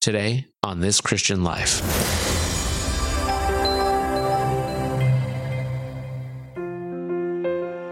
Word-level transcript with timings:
Today 0.00 0.46
on 0.64 0.80
This 0.80 0.98
Christian 0.98 1.44
Life. 1.44 1.82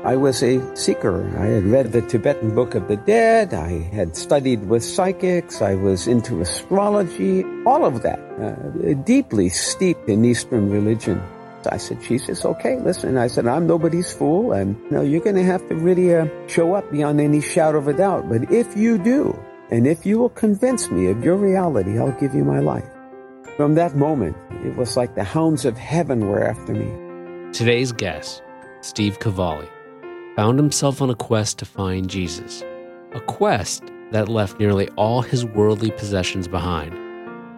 I 0.06 0.16
was 0.16 0.42
a 0.42 0.74
seeker. 0.74 1.28
I 1.38 1.44
had 1.48 1.64
read 1.64 1.92
the 1.92 2.00
Tibetan 2.00 2.54
Book 2.54 2.74
of 2.74 2.88
the 2.88 2.96
Dead. 2.96 3.52
I 3.52 3.72
had 3.92 4.16
studied 4.16 4.70
with 4.70 4.82
psychics. 4.82 5.60
I 5.60 5.74
was 5.74 6.08
into 6.08 6.40
astrology, 6.40 7.44
all 7.66 7.84
of 7.84 8.00
that, 8.04 8.20
uh, 8.40 8.94
deeply 9.04 9.50
steeped 9.50 10.08
in 10.08 10.24
Eastern 10.24 10.70
religion. 10.70 11.20
I 11.70 11.76
said, 11.76 12.00
Jesus, 12.00 12.46
okay, 12.46 12.80
listen. 12.80 13.18
I 13.18 13.26
said, 13.26 13.46
I'm 13.46 13.66
nobody's 13.66 14.10
fool. 14.10 14.52
And 14.52 14.80
you 14.84 14.90
know, 14.92 15.02
you're 15.02 15.20
going 15.20 15.36
to 15.36 15.44
have 15.44 15.68
to 15.68 15.74
really 15.74 16.14
uh, 16.14 16.26
show 16.46 16.72
up 16.72 16.90
beyond 16.90 17.20
any 17.20 17.42
shadow 17.42 17.76
of 17.76 17.86
a 17.86 17.92
doubt. 17.92 18.30
But 18.30 18.50
if 18.50 18.74
you 18.78 18.96
do, 18.96 19.38
and 19.70 19.86
if 19.86 20.06
you 20.06 20.18
will 20.18 20.30
convince 20.30 20.90
me 20.90 21.08
of 21.08 21.22
your 21.22 21.36
reality, 21.36 21.98
I'll 21.98 22.18
give 22.20 22.34
you 22.34 22.44
my 22.44 22.60
life. 22.60 22.88
From 23.56 23.74
that 23.74 23.96
moment, 23.96 24.36
it 24.64 24.76
was 24.76 24.96
like 24.96 25.14
the 25.14 25.24
hounds 25.24 25.64
of 25.64 25.76
heaven 25.76 26.28
were 26.28 26.42
after 26.42 26.72
me. 26.72 27.52
Today's 27.52 27.92
guest, 27.92 28.42
Steve 28.80 29.18
Cavalli, 29.18 29.68
found 30.36 30.58
himself 30.58 31.02
on 31.02 31.10
a 31.10 31.14
quest 31.14 31.58
to 31.58 31.64
find 31.64 32.08
Jesus, 32.08 32.62
a 33.12 33.20
quest 33.20 33.82
that 34.12 34.28
left 34.28 34.58
nearly 34.58 34.88
all 34.90 35.20
his 35.20 35.44
worldly 35.44 35.90
possessions 35.90 36.48
behind. 36.48 36.94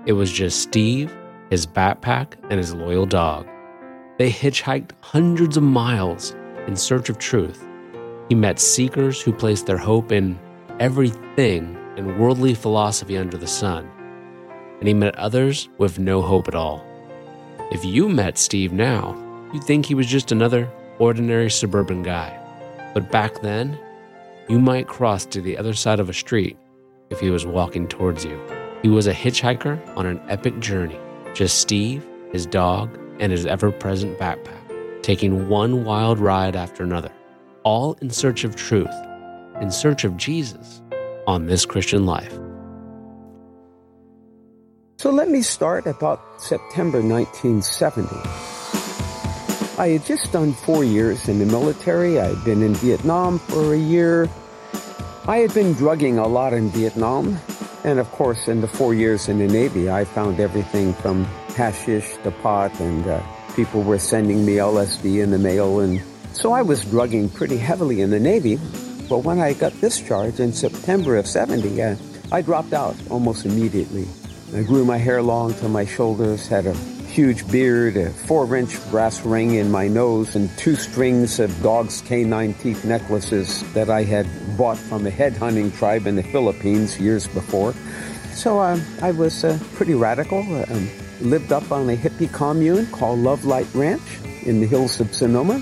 It 0.06 0.15
was 0.15 0.32
just 0.32 0.62
Steve, 0.62 1.15
his 1.51 1.66
backpack, 1.66 2.34
and 2.51 2.59
his 2.59 2.74
loyal 2.74 3.06
dog. 3.06 3.46
They 4.18 4.30
hitchhiked 4.30 4.90
hundreds 5.01 5.56
of 5.56 5.62
miles 5.62 6.34
in 6.66 6.74
search 6.74 7.09
of 7.09 7.18
truth. 7.18 7.66
He 8.29 8.34
met 8.34 8.59
seekers 8.59 9.20
who 9.20 9.32
placed 9.32 9.66
their 9.66 9.79
hope 9.79 10.10
in 10.10 10.38
everything 10.79 11.77
and 11.96 12.18
worldly 12.18 12.54
philosophy 12.54 13.16
under 13.16 13.36
the 13.36 13.46
sun. 13.46 13.90
And 14.78 14.88
he 14.88 14.94
met 14.94 15.14
others 15.16 15.68
with 15.78 15.98
no 15.98 16.22
hope 16.22 16.48
at 16.48 16.54
all. 16.54 16.84
If 17.70 17.84
you 17.84 18.08
met 18.08 18.38
Steve 18.38 18.73
now, 18.73 19.16
you'd 19.52 19.65
think 19.65 19.87
he 19.87 19.95
was 19.95 20.06
just 20.06 20.32
another 20.32 20.70
ordinary 20.98 21.50
suburban 21.50 22.02
guy. 22.02 22.37
But 22.95 23.10
back 23.10 23.42
then, 23.42 23.78
you 24.48 24.59
might 24.59 24.88
cross 24.88 25.24
to 25.26 25.40
the 25.40 25.56
other 25.56 25.74
side 25.74 26.00
of 26.00 26.09
a 26.09 26.15
street 26.15 26.56
if 27.10 27.20
he 27.20 27.30
was 27.30 27.46
walking 27.46 27.87
towards 27.87 28.24
you. 28.24 28.40
He 28.82 28.88
was 28.88 29.06
a 29.06 29.15
hitchhiker 29.15 29.96
on 29.96 30.06
an 30.06 30.20
epic 30.28 30.59
journey. 30.60 30.98
Just 31.34 31.59
Steve, 31.59 32.06
his 32.32 32.46
dog, 32.46 32.98
and 33.20 33.30
his 33.30 33.46
ever 33.46 33.70
present 33.70 34.18
backpack, 34.18 35.02
taking 35.02 35.48
one 35.48 35.84
wild 35.84 36.18
ride 36.18 36.56
after 36.56 36.82
another, 36.82 37.12
all 37.62 37.95
in 38.00 38.10
search 38.10 38.45
of 38.45 38.56
truth, 38.56 38.88
in 39.60 39.70
search 39.70 40.04
of 40.04 40.16
Jesus 40.16 40.80
on 41.30 41.46
this 41.46 41.64
Christian 41.64 42.06
life. 42.06 42.34
So 44.98 45.10
let 45.10 45.28
me 45.30 45.42
start 45.42 45.87
about 45.87 46.42
September 46.42 47.00
1970. 47.00 48.10
I 49.78 49.90
had 49.95 50.04
just 50.04 50.32
done 50.32 50.52
four 50.52 50.82
years 50.82 51.28
in 51.28 51.38
the 51.38 51.46
military. 51.46 52.18
I 52.18 52.34
had 52.34 52.45
been 52.45 52.62
in 52.62 52.74
Vietnam 52.74 53.38
for 53.38 53.72
a 53.72 53.78
year. 53.78 54.28
I 55.26 55.38
had 55.38 55.54
been 55.54 55.72
drugging 55.74 56.18
a 56.18 56.26
lot 56.26 56.52
in 56.52 56.68
Vietnam. 56.70 57.38
And 57.84 58.00
of 58.00 58.10
course, 58.10 58.48
in 58.48 58.60
the 58.60 58.68
four 58.68 58.92
years 58.92 59.28
in 59.28 59.38
the 59.38 59.46
Navy, 59.46 59.88
I 59.88 60.04
found 60.04 60.40
everything 60.40 60.92
from 60.94 61.24
hashish 61.56 62.16
to 62.24 62.32
pot, 62.42 62.78
and 62.80 63.06
uh, 63.06 63.22
people 63.54 63.82
were 63.82 63.98
sending 63.98 64.44
me 64.44 64.56
LSD 64.56 65.22
in 65.22 65.31
the 65.31 65.38
mail. 65.38 65.78
And 65.78 66.03
so 66.32 66.53
I 66.53 66.62
was 66.62 66.84
drugging 66.84 67.31
pretty 67.31 67.56
heavily 67.56 68.00
in 68.03 68.10
the 68.10 68.20
Navy. 68.20 68.59
But 69.10 69.25
when 69.25 69.41
I 69.41 69.54
got 69.54 69.78
discharged 69.80 70.38
in 70.38 70.53
September 70.53 71.16
of 71.16 71.26
70, 71.26 71.82
uh, 71.82 71.97
I 72.30 72.42
dropped 72.42 72.72
out 72.72 72.94
almost 73.10 73.44
immediately. 73.44 74.06
I 74.54 74.62
grew 74.62 74.84
my 74.84 74.98
hair 74.98 75.20
long 75.20 75.53
to 75.54 75.69
my 75.69 75.84
shoulders, 75.84 76.47
had 76.47 76.66
a 76.66 76.75
huge 77.10 77.50
beard, 77.50 77.97
a 77.97 78.10
four-inch 78.10 78.78
brass 78.88 79.25
ring 79.25 79.54
in 79.54 79.69
my 79.69 79.88
nose, 79.88 80.36
and 80.36 80.48
two 80.56 80.76
strings 80.76 81.41
of 81.41 81.50
dog's 81.60 82.03
canine 82.03 82.54
teeth 82.54 82.84
necklaces 82.84 83.65
that 83.72 83.91
I 83.91 84.04
had 84.04 84.28
bought 84.56 84.78
from 84.78 85.04
a 85.04 85.10
head 85.10 85.37
hunting 85.37 85.72
tribe 85.72 86.06
in 86.06 86.15
the 86.15 86.22
Philippines 86.22 87.00
years 87.00 87.26
before. 87.26 87.75
So 88.32 88.60
uh, 88.60 88.78
I 89.03 89.10
was 89.10 89.43
uh, 89.43 89.59
pretty 89.75 89.94
radical. 89.94 90.38
Um, 90.38 90.88
lived 91.20 91.50
up 91.50 91.72
on 91.72 91.91
a 91.91 91.97
hippie 91.97 92.32
commune 92.32 92.87
called 92.93 93.19
Love 93.19 93.44
Light 93.44 93.66
Ranch 93.75 94.20
in 94.43 94.60
the 94.60 94.69
hills 94.69 95.00
of 95.00 95.12
Sonoma, 95.12 95.60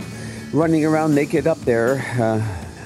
running 0.52 0.84
around 0.84 1.14
naked 1.14 1.46
up 1.46 1.58
there 1.60 2.04
uh, 2.20 2.42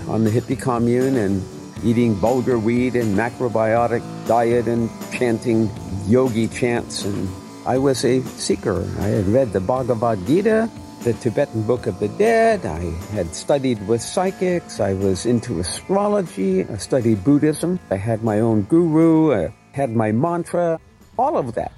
on 0.08 0.24
the 0.24 0.30
hippie 0.30 0.60
commune 0.60 1.16
and 1.16 1.42
eating 1.84 2.14
bulgur 2.14 2.62
wheat 2.62 2.94
and 2.94 3.16
macrobiotic 3.16 4.02
diet 4.26 4.66
and 4.66 4.90
chanting 5.12 5.70
yogi 6.06 6.48
chants 6.48 7.04
and 7.04 7.28
I 7.64 7.78
was 7.78 8.04
a 8.04 8.20
seeker. 8.22 8.82
I 8.98 9.06
had 9.06 9.26
read 9.28 9.52
the 9.52 9.60
Bhagavad 9.60 10.26
Gita, 10.26 10.68
the 11.04 11.12
Tibetan 11.12 11.62
Book 11.62 11.86
of 11.86 12.00
the 12.00 12.08
Dead. 12.08 12.66
I 12.66 12.90
had 13.14 13.32
studied 13.36 13.86
with 13.86 14.02
psychics. 14.02 14.80
I 14.80 14.94
was 14.94 15.26
into 15.26 15.60
astrology. 15.60 16.64
I 16.64 16.76
studied 16.76 17.22
Buddhism. 17.22 17.78
I 17.90 17.96
had 17.96 18.24
my 18.24 18.40
own 18.40 18.62
guru. 18.62 19.32
I 19.32 19.54
had 19.70 19.94
my 19.94 20.10
mantra. 20.10 20.80
All 21.16 21.38
of 21.38 21.54
that. 21.54 21.70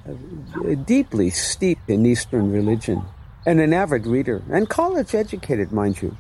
Deeply 0.87 1.29
steeped 1.29 1.91
in 1.91 2.07
Eastern 2.07 2.51
religion. 2.51 3.05
And 3.45 3.61
an 3.61 3.75
avid 3.75 4.07
reader. 4.07 4.43
And 4.51 4.71
college 4.71 5.15
educated, 5.15 5.71
mind 5.71 6.01
you. 6.01 6.17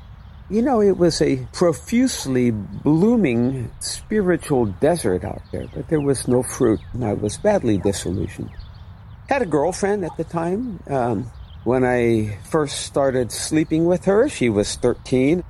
You 0.50 0.60
know, 0.60 0.82
it 0.82 0.98
was 0.98 1.22
a 1.22 1.46
profusely 1.54 2.50
blooming 2.50 3.70
spiritual 3.80 4.66
desert 4.66 5.24
out 5.24 5.40
there, 5.52 5.66
but 5.74 5.88
there 5.88 6.02
was 6.02 6.28
no 6.28 6.42
fruit, 6.42 6.80
and 6.92 7.02
I 7.02 7.14
was 7.14 7.38
badly 7.38 7.78
disillusioned. 7.78 8.50
Had 9.26 9.40
a 9.40 9.46
girlfriend 9.46 10.04
at 10.04 10.14
the 10.18 10.24
time. 10.24 10.80
Um, 10.86 11.30
when 11.64 11.82
I 11.82 12.36
first 12.50 12.82
started 12.82 13.32
sleeping 13.32 13.86
with 13.86 14.04
her, 14.04 14.28
she 14.28 14.50
was 14.50 14.76
13. 14.76 15.42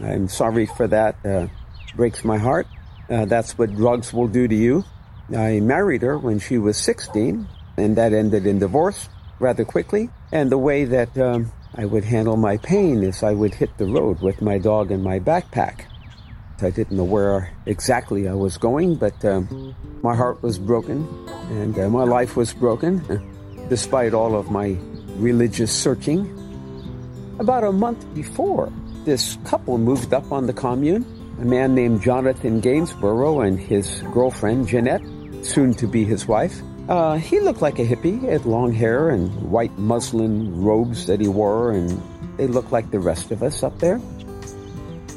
I'm 0.00 0.26
sorry 0.26 0.66
for 0.66 0.88
that. 0.88 1.24
Uh, 1.24 1.46
breaks 1.94 2.24
my 2.24 2.38
heart. 2.38 2.66
Uh, 3.08 3.26
that's 3.26 3.56
what 3.56 3.72
drugs 3.76 4.12
will 4.12 4.26
do 4.26 4.48
to 4.48 4.54
you. 4.54 4.84
I 5.36 5.60
married 5.60 6.02
her 6.02 6.18
when 6.18 6.40
she 6.40 6.58
was 6.58 6.76
16, 6.78 7.46
and 7.76 7.96
that 7.96 8.12
ended 8.12 8.46
in 8.46 8.58
divorce 8.58 9.08
rather 9.38 9.64
quickly. 9.64 10.10
And 10.32 10.50
the 10.50 10.58
way 10.58 10.84
that 10.84 11.16
um, 11.16 11.52
I 11.74 11.86
would 11.86 12.04
handle 12.04 12.36
my 12.36 12.58
pain 12.58 13.02
is 13.02 13.22
I 13.22 13.32
would 13.32 13.54
hit 13.54 13.78
the 13.78 13.86
road 13.86 14.20
with 14.20 14.42
my 14.42 14.58
dog 14.58 14.90
and 14.90 15.02
my 15.02 15.18
backpack. 15.18 15.86
I 16.60 16.68
didn't 16.68 16.96
know 16.98 17.04
where 17.04 17.50
exactly 17.64 18.28
I 18.28 18.34
was 18.34 18.58
going, 18.58 18.96
but 18.96 19.24
um, 19.24 19.74
my 20.02 20.14
heart 20.14 20.42
was 20.42 20.58
broken 20.58 21.08
and 21.50 21.76
uh, 21.78 21.88
my 21.88 22.04
life 22.04 22.36
was 22.36 22.52
broken, 22.52 23.00
despite 23.68 24.12
all 24.12 24.36
of 24.36 24.50
my 24.50 24.76
religious 25.16 25.72
searching. 25.72 26.28
About 27.38 27.64
a 27.64 27.72
month 27.72 28.04
before, 28.14 28.70
this 29.04 29.38
couple 29.44 29.78
moved 29.78 30.12
up 30.12 30.30
on 30.30 30.46
the 30.46 30.52
commune. 30.52 31.06
A 31.40 31.44
man 31.44 31.74
named 31.74 32.02
Jonathan 32.02 32.60
Gainsborough 32.60 33.40
and 33.40 33.58
his 33.58 34.02
girlfriend, 34.12 34.68
Jeanette, 34.68 35.02
soon 35.42 35.72
to 35.74 35.88
be 35.88 36.04
his 36.04 36.28
wife. 36.28 36.60
Uh, 36.88 37.16
he 37.16 37.40
looked 37.40 37.62
like 37.62 37.78
a 37.78 37.86
hippie. 37.86 38.20
He 38.20 38.26
had 38.26 38.44
long 38.44 38.72
hair 38.72 39.10
and 39.10 39.30
white 39.50 39.76
muslin 39.78 40.62
robes 40.62 41.06
that 41.06 41.20
he 41.20 41.28
wore, 41.28 41.70
and 41.70 42.00
they 42.36 42.46
looked 42.46 42.72
like 42.72 42.90
the 42.90 42.98
rest 42.98 43.30
of 43.30 43.42
us 43.42 43.62
up 43.62 43.78
there. 43.78 44.00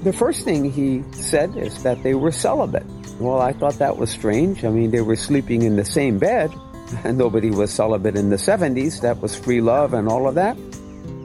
The 0.03 0.13
first 0.13 0.45
thing 0.45 0.71
he 0.71 1.03
said 1.13 1.57
is 1.57 1.81
that 1.83 2.03
they 2.03 2.13
were 2.13 2.31
celibate. 2.31 2.85
Well, 3.19 3.41
I 3.41 3.53
thought 3.53 3.79
that 3.79 3.97
was 3.97 4.11
strange. 4.11 4.63
I 4.63 4.69
mean, 4.69 4.91
they 4.91 5.01
were 5.01 5.15
sleeping 5.15 5.63
in 5.63 5.75
the 5.75 5.85
same 5.85 6.19
bed, 6.19 6.53
and 7.03 7.17
nobody 7.17 7.49
was 7.49 7.71
celibate 7.71 8.15
in 8.15 8.29
the 8.29 8.35
70s. 8.35 9.01
That 9.01 9.21
was 9.21 9.35
free 9.35 9.61
love 9.61 9.93
and 9.93 10.07
all 10.07 10.27
of 10.27 10.35
that. 10.35 10.57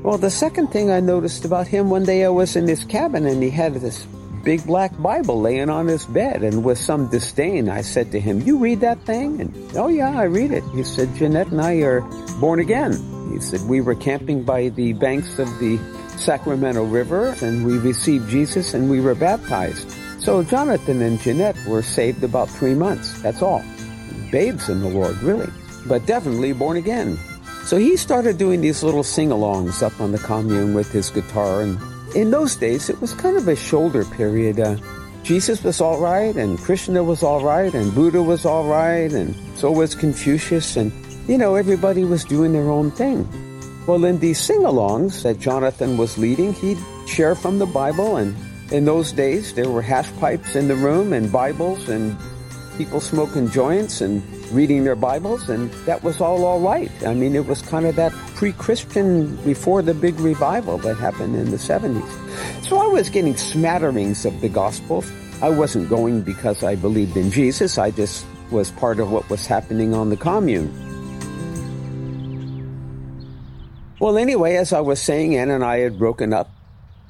Well, 0.02 0.16
the 0.16 0.30
second 0.30 0.68
thing 0.68 0.90
I 0.90 1.00
noticed 1.00 1.44
about 1.44 1.66
him 1.66 1.90
one 1.90 2.04
day 2.04 2.24
I 2.24 2.30
was 2.30 2.56
in 2.56 2.66
his 2.66 2.84
cabin 2.84 3.26
and 3.26 3.42
he 3.42 3.50
had 3.50 3.74
this 3.74 4.06
big 4.42 4.64
black 4.66 4.96
Bible 5.00 5.40
laying 5.40 5.70
on 5.70 5.86
his 5.86 6.06
bed, 6.06 6.42
and 6.42 6.64
with 6.64 6.78
some 6.78 7.08
disdain, 7.08 7.68
I 7.68 7.82
said 7.82 8.12
to 8.12 8.20
him, 8.20 8.40
You 8.40 8.58
read 8.58 8.80
that 8.80 9.00
thing? 9.02 9.40
And, 9.40 9.76
oh 9.76 9.88
yeah, 9.88 10.18
I 10.18 10.24
read 10.24 10.50
it. 10.50 10.64
He 10.74 10.82
said, 10.82 11.14
Jeanette 11.14 11.48
and 11.48 11.60
I 11.60 11.76
are 11.82 12.00
born 12.40 12.60
again. 12.60 12.92
He 13.32 13.40
said, 13.40 13.60
We 13.68 13.80
were 13.80 13.94
camping 13.94 14.42
by 14.42 14.70
the 14.70 14.92
banks 14.94 15.38
of 15.38 15.48
the 15.58 15.78
Sacramento 16.20 16.84
River 16.84 17.34
and 17.40 17.64
we 17.64 17.78
received 17.78 18.28
Jesus 18.28 18.74
and 18.74 18.90
we 18.90 19.00
were 19.00 19.14
baptized. 19.14 19.90
So 20.20 20.42
Jonathan 20.42 21.00
and 21.00 21.18
Jeanette 21.18 21.56
were 21.66 21.82
saved 21.82 22.22
about 22.22 22.50
three 22.50 22.74
months. 22.74 23.20
That's 23.22 23.40
all. 23.40 23.64
Babes 24.30 24.68
in 24.68 24.80
the 24.80 24.88
Lord, 24.88 25.16
really. 25.22 25.50
But 25.86 26.04
definitely 26.04 26.52
born 26.52 26.76
again. 26.76 27.18
So 27.64 27.78
he 27.78 27.96
started 27.96 28.36
doing 28.36 28.60
these 28.60 28.82
little 28.82 29.02
sing-alongs 29.02 29.82
up 29.82 29.98
on 30.00 30.12
the 30.12 30.18
commune 30.18 30.74
with 30.74 30.92
his 30.92 31.08
guitar. 31.08 31.62
And 31.62 31.78
in 32.14 32.30
those 32.30 32.56
days, 32.56 32.90
it 32.90 33.00
was 33.00 33.14
kind 33.14 33.36
of 33.36 33.48
a 33.48 33.56
shoulder 33.56 34.04
period. 34.04 34.60
Uh, 34.60 34.76
Jesus 35.22 35.62
was 35.62 35.80
all 35.80 36.00
right, 36.00 36.34
and 36.34 36.58
Krishna 36.58 37.04
was 37.04 37.22
all 37.22 37.42
right, 37.42 37.72
and 37.74 37.94
Buddha 37.94 38.22
was 38.22 38.44
all 38.44 38.64
right, 38.64 39.12
and 39.12 39.34
so 39.56 39.70
was 39.70 39.94
Confucius. 39.94 40.76
And, 40.76 40.92
you 41.28 41.38
know, 41.38 41.54
everybody 41.54 42.04
was 42.04 42.24
doing 42.24 42.52
their 42.52 42.70
own 42.70 42.90
thing. 42.90 43.28
Well, 43.86 44.04
in 44.04 44.18
these 44.18 44.40
sing-alongs 44.40 45.22
that 45.22 45.38
Jonathan 45.38 45.96
was 45.96 46.18
leading, 46.18 46.52
he'd 46.52 46.78
share 47.06 47.34
from 47.34 47.58
the 47.58 47.66
Bible, 47.66 48.16
and 48.16 48.34
in 48.72 48.84
those 48.84 49.12
days 49.12 49.52
there 49.54 49.68
were 49.68 49.82
hash 49.82 50.10
pipes 50.18 50.54
in 50.54 50.68
the 50.68 50.76
room 50.76 51.12
and 51.12 51.30
Bibles, 51.30 51.88
and 51.88 52.16
people 52.80 52.98
smoking 52.98 53.50
joints 53.50 54.00
and 54.00 54.24
reading 54.52 54.84
their 54.84 54.96
Bibles, 54.96 55.50
and 55.50 55.70
that 55.84 56.02
was 56.02 56.18
all 56.18 56.46
all 56.46 56.60
right. 56.60 56.90
I 57.04 57.12
mean, 57.12 57.36
it 57.36 57.44
was 57.44 57.60
kind 57.60 57.84
of 57.84 57.94
that 57.96 58.10
pre-Christian 58.36 59.36
before 59.44 59.82
the 59.82 59.92
big 59.92 60.18
revival 60.18 60.78
that 60.78 60.96
happened 60.96 61.36
in 61.36 61.50
the 61.50 61.58
70s. 61.58 62.08
So 62.64 62.78
I 62.78 62.86
was 62.86 63.10
getting 63.10 63.36
smatterings 63.36 64.24
of 64.24 64.40
the 64.40 64.48
gospel. 64.48 65.04
I 65.42 65.50
wasn't 65.50 65.90
going 65.90 66.22
because 66.22 66.64
I 66.64 66.74
believed 66.74 67.18
in 67.18 67.30
Jesus. 67.30 67.76
I 67.76 67.90
just 67.90 68.24
was 68.50 68.70
part 68.70 68.98
of 68.98 69.12
what 69.12 69.28
was 69.28 69.44
happening 69.44 69.92
on 69.92 70.08
the 70.08 70.16
commune. 70.16 70.72
Well, 74.00 74.16
anyway, 74.16 74.56
as 74.56 74.72
I 74.72 74.80
was 74.80 75.02
saying, 75.02 75.36
Ann 75.36 75.50
and 75.50 75.62
I 75.62 75.80
had 75.80 75.98
broken 75.98 76.32
up. 76.32 76.48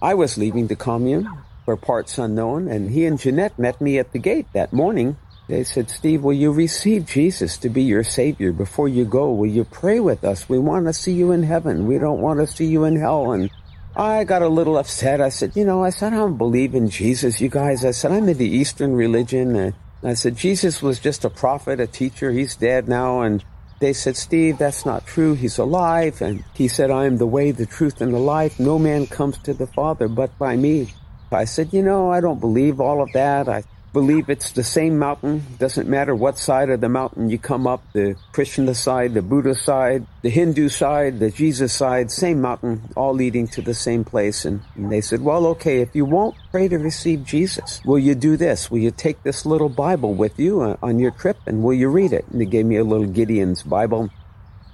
I 0.02 0.14
was 0.14 0.36
leaving 0.36 0.66
the 0.66 0.74
commune 0.74 1.30
for 1.64 1.76
parts 1.76 2.18
unknown, 2.18 2.66
and 2.66 2.90
he 2.90 3.06
and 3.06 3.20
Jeanette 3.20 3.56
met 3.56 3.80
me 3.80 4.00
at 4.00 4.10
the 4.10 4.18
gate 4.18 4.48
that 4.52 4.72
morning. 4.72 5.16
They 5.50 5.64
said, 5.64 5.90
Steve, 5.90 6.22
will 6.22 6.32
you 6.32 6.52
receive 6.52 7.06
Jesus 7.06 7.58
to 7.58 7.68
be 7.68 7.82
your 7.82 8.04
Savior 8.04 8.52
before 8.52 8.86
you 8.86 9.04
go? 9.04 9.32
Will 9.32 9.50
you 9.50 9.64
pray 9.64 9.98
with 9.98 10.22
us? 10.22 10.48
We 10.48 10.60
want 10.60 10.86
to 10.86 10.92
see 10.92 11.12
you 11.12 11.32
in 11.32 11.42
heaven. 11.42 11.88
We 11.88 11.98
don't 11.98 12.20
want 12.20 12.38
to 12.38 12.46
see 12.46 12.66
you 12.66 12.84
in 12.84 12.94
hell. 12.94 13.32
And 13.32 13.50
I 13.96 14.22
got 14.22 14.42
a 14.42 14.48
little 14.48 14.78
upset. 14.78 15.20
I 15.20 15.28
said, 15.28 15.56
you 15.56 15.64
know, 15.64 15.82
I 15.82 15.90
said, 15.90 16.12
I 16.12 16.18
don't 16.18 16.38
believe 16.38 16.76
in 16.76 16.88
Jesus, 16.88 17.40
you 17.40 17.48
guys. 17.48 17.84
I 17.84 17.90
said, 17.90 18.12
I'm 18.12 18.28
in 18.28 18.38
the 18.38 18.48
Eastern 18.48 18.94
religion. 18.94 19.56
And 19.56 19.74
I 20.04 20.14
said, 20.14 20.36
Jesus 20.36 20.82
was 20.82 21.00
just 21.00 21.24
a 21.24 21.30
prophet, 21.30 21.80
a 21.80 21.88
teacher. 21.88 22.30
He's 22.30 22.54
dead 22.54 22.88
now. 22.88 23.22
And 23.22 23.44
they 23.80 23.92
said, 23.92 24.16
Steve, 24.16 24.58
that's 24.58 24.86
not 24.86 25.04
true. 25.04 25.34
He's 25.34 25.58
alive. 25.58 26.22
And 26.22 26.44
he 26.54 26.68
said, 26.68 26.92
I 26.92 27.06
am 27.06 27.16
the 27.16 27.26
way, 27.26 27.50
the 27.50 27.66
truth, 27.66 28.00
and 28.00 28.14
the 28.14 28.20
life. 28.20 28.60
No 28.60 28.78
man 28.78 29.08
comes 29.08 29.36
to 29.38 29.52
the 29.52 29.66
Father 29.66 30.06
but 30.06 30.38
by 30.38 30.54
me. 30.54 30.94
I 31.32 31.44
said, 31.44 31.72
you 31.72 31.82
know, 31.82 32.08
I 32.08 32.20
don't 32.20 32.38
believe 32.38 32.80
all 32.80 33.02
of 33.02 33.10
that. 33.14 33.48
I 33.48 33.64
believe 33.92 34.28
it's 34.28 34.52
the 34.52 34.64
same 34.64 34.98
mountain. 34.98 35.44
Doesn't 35.58 35.88
matter 35.88 36.14
what 36.14 36.38
side 36.38 36.70
of 36.70 36.80
the 36.80 36.88
mountain 36.88 37.30
you 37.30 37.38
come 37.38 37.66
up, 37.66 37.82
the 37.92 38.16
Krishna 38.32 38.74
side, 38.74 39.14
the 39.14 39.22
Buddha 39.22 39.54
side, 39.54 40.06
the 40.22 40.30
Hindu 40.30 40.68
side, 40.68 41.18
the 41.18 41.30
Jesus 41.30 41.72
side, 41.72 42.10
same 42.10 42.40
mountain, 42.40 42.82
all 42.96 43.14
leading 43.14 43.48
to 43.48 43.62
the 43.62 43.74
same 43.74 44.04
place. 44.04 44.44
And, 44.44 44.62
and 44.76 44.90
they 44.90 45.00
said, 45.00 45.20
well, 45.20 45.46
okay, 45.46 45.80
if 45.80 45.94
you 45.94 46.04
won't 46.04 46.36
pray 46.50 46.68
to 46.68 46.78
receive 46.78 47.24
Jesus, 47.24 47.80
will 47.84 47.98
you 47.98 48.14
do 48.14 48.36
this? 48.36 48.70
Will 48.70 48.78
you 48.78 48.90
take 48.90 49.22
this 49.22 49.44
little 49.44 49.68
Bible 49.68 50.14
with 50.14 50.38
you 50.38 50.60
uh, 50.60 50.76
on 50.82 50.98
your 50.98 51.10
trip 51.10 51.38
and 51.46 51.62
will 51.62 51.74
you 51.74 51.88
read 51.88 52.12
it? 52.12 52.26
And 52.30 52.40
they 52.40 52.46
gave 52.46 52.66
me 52.66 52.76
a 52.76 52.84
little 52.84 53.06
Gideon's 53.06 53.62
Bible. 53.62 54.10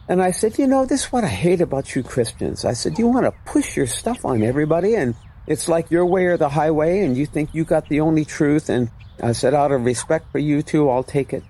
And 0.09 0.23
I 0.23 0.31
said, 0.31 0.59
you 0.59 0.67
know, 0.67 0.87
this 0.87 1.07
is 1.07 1.13
what 1.13 1.25
I 1.25 1.29
hate 1.29 1.61
about 1.61 1.97
you 1.97 2.03
Christians. 2.03 2.65
I 2.65 2.75
said, 2.75 2.99
you 2.99 3.09
want 3.09 3.27
to 3.27 3.33
push 3.45 3.77
your 3.77 3.89
stuff 3.89 4.25
on 4.25 4.43
everybody 4.43 4.95
and 4.95 5.17
it's 5.47 5.69
like 5.69 5.91
your 5.91 6.07
way 6.07 6.27
or 6.27 6.37
the 6.37 6.49
highway 6.49 7.01
and 7.01 7.17
you 7.17 7.27
think 7.27 7.55
you 7.55 7.65
got 7.65 7.89
the 7.89 8.01
only 8.01 8.25
truth 8.25 8.69
and 8.69 8.91
I 9.23 9.33
said, 9.33 9.55
out 9.55 9.73
of 9.73 9.85
respect 9.85 10.31
for 10.33 10.39
you 10.39 10.63
two, 10.63 10.91
I'll 10.91 11.03
take 11.03 11.33
it, 11.33 11.43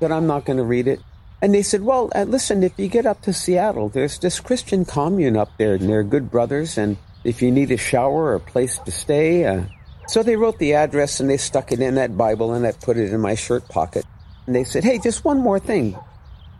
but 0.00 0.12
I'm 0.12 0.26
not 0.26 0.44
going 0.44 0.58
to 0.58 0.64
read 0.64 0.88
it. 0.88 1.00
And 1.40 1.54
they 1.54 1.62
said, 1.62 1.82
well, 1.82 2.10
uh, 2.14 2.24
listen, 2.24 2.62
if 2.62 2.72
you 2.78 2.88
get 2.88 3.06
up 3.06 3.22
to 3.22 3.32
Seattle, 3.32 3.88
there's 3.88 4.18
this 4.18 4.40
Christian 4.40 4.84
commune 4.84 5.36
up 5.36 5.50
there, 5.58 5.74
and 5.74 5.88
they're 5.88 6.02
good 6.02 6.30
brothers, 6.30 6.78
and 6.78 6.96
if 7.24 7.42
you 7.42 7.50
need 7.50 7.70
a 7.70 7.76
shower 7.76 8.24
or 8.24 8.34
a 8.34 8.40
place 8.40 8.78
to 8.78 8.90
stay. 8.90 9.44
Uh, 9.44 9.64
so 10.06 10.22
they 10.22 10.36
wrote 10.36 10.58
the 10.58 10.74
address 10.74 11.20
and 11.20 11.28
they 11.30 11.38
stuck 11.38 11.72
it 11.72 11.80
in 11.80 11.94
that 11.96 12.16
Bible, 12.16 12.52
and 12.52 12.66
I 12.66 12.72
put 12.72 12.96
it 12.96 13.12
in 13.12 13.20
my 13.20 13.34
shirt 13.34 13.68
pocket. 13.68 14.04
And 14.46 14.54
they 14.54 14.64
said, 14.64 14.84
hey, 14.84 14.98
just 14.98 15.24
one 15.24 15.40
more 15.40 15.58
thing. 15.58 15.96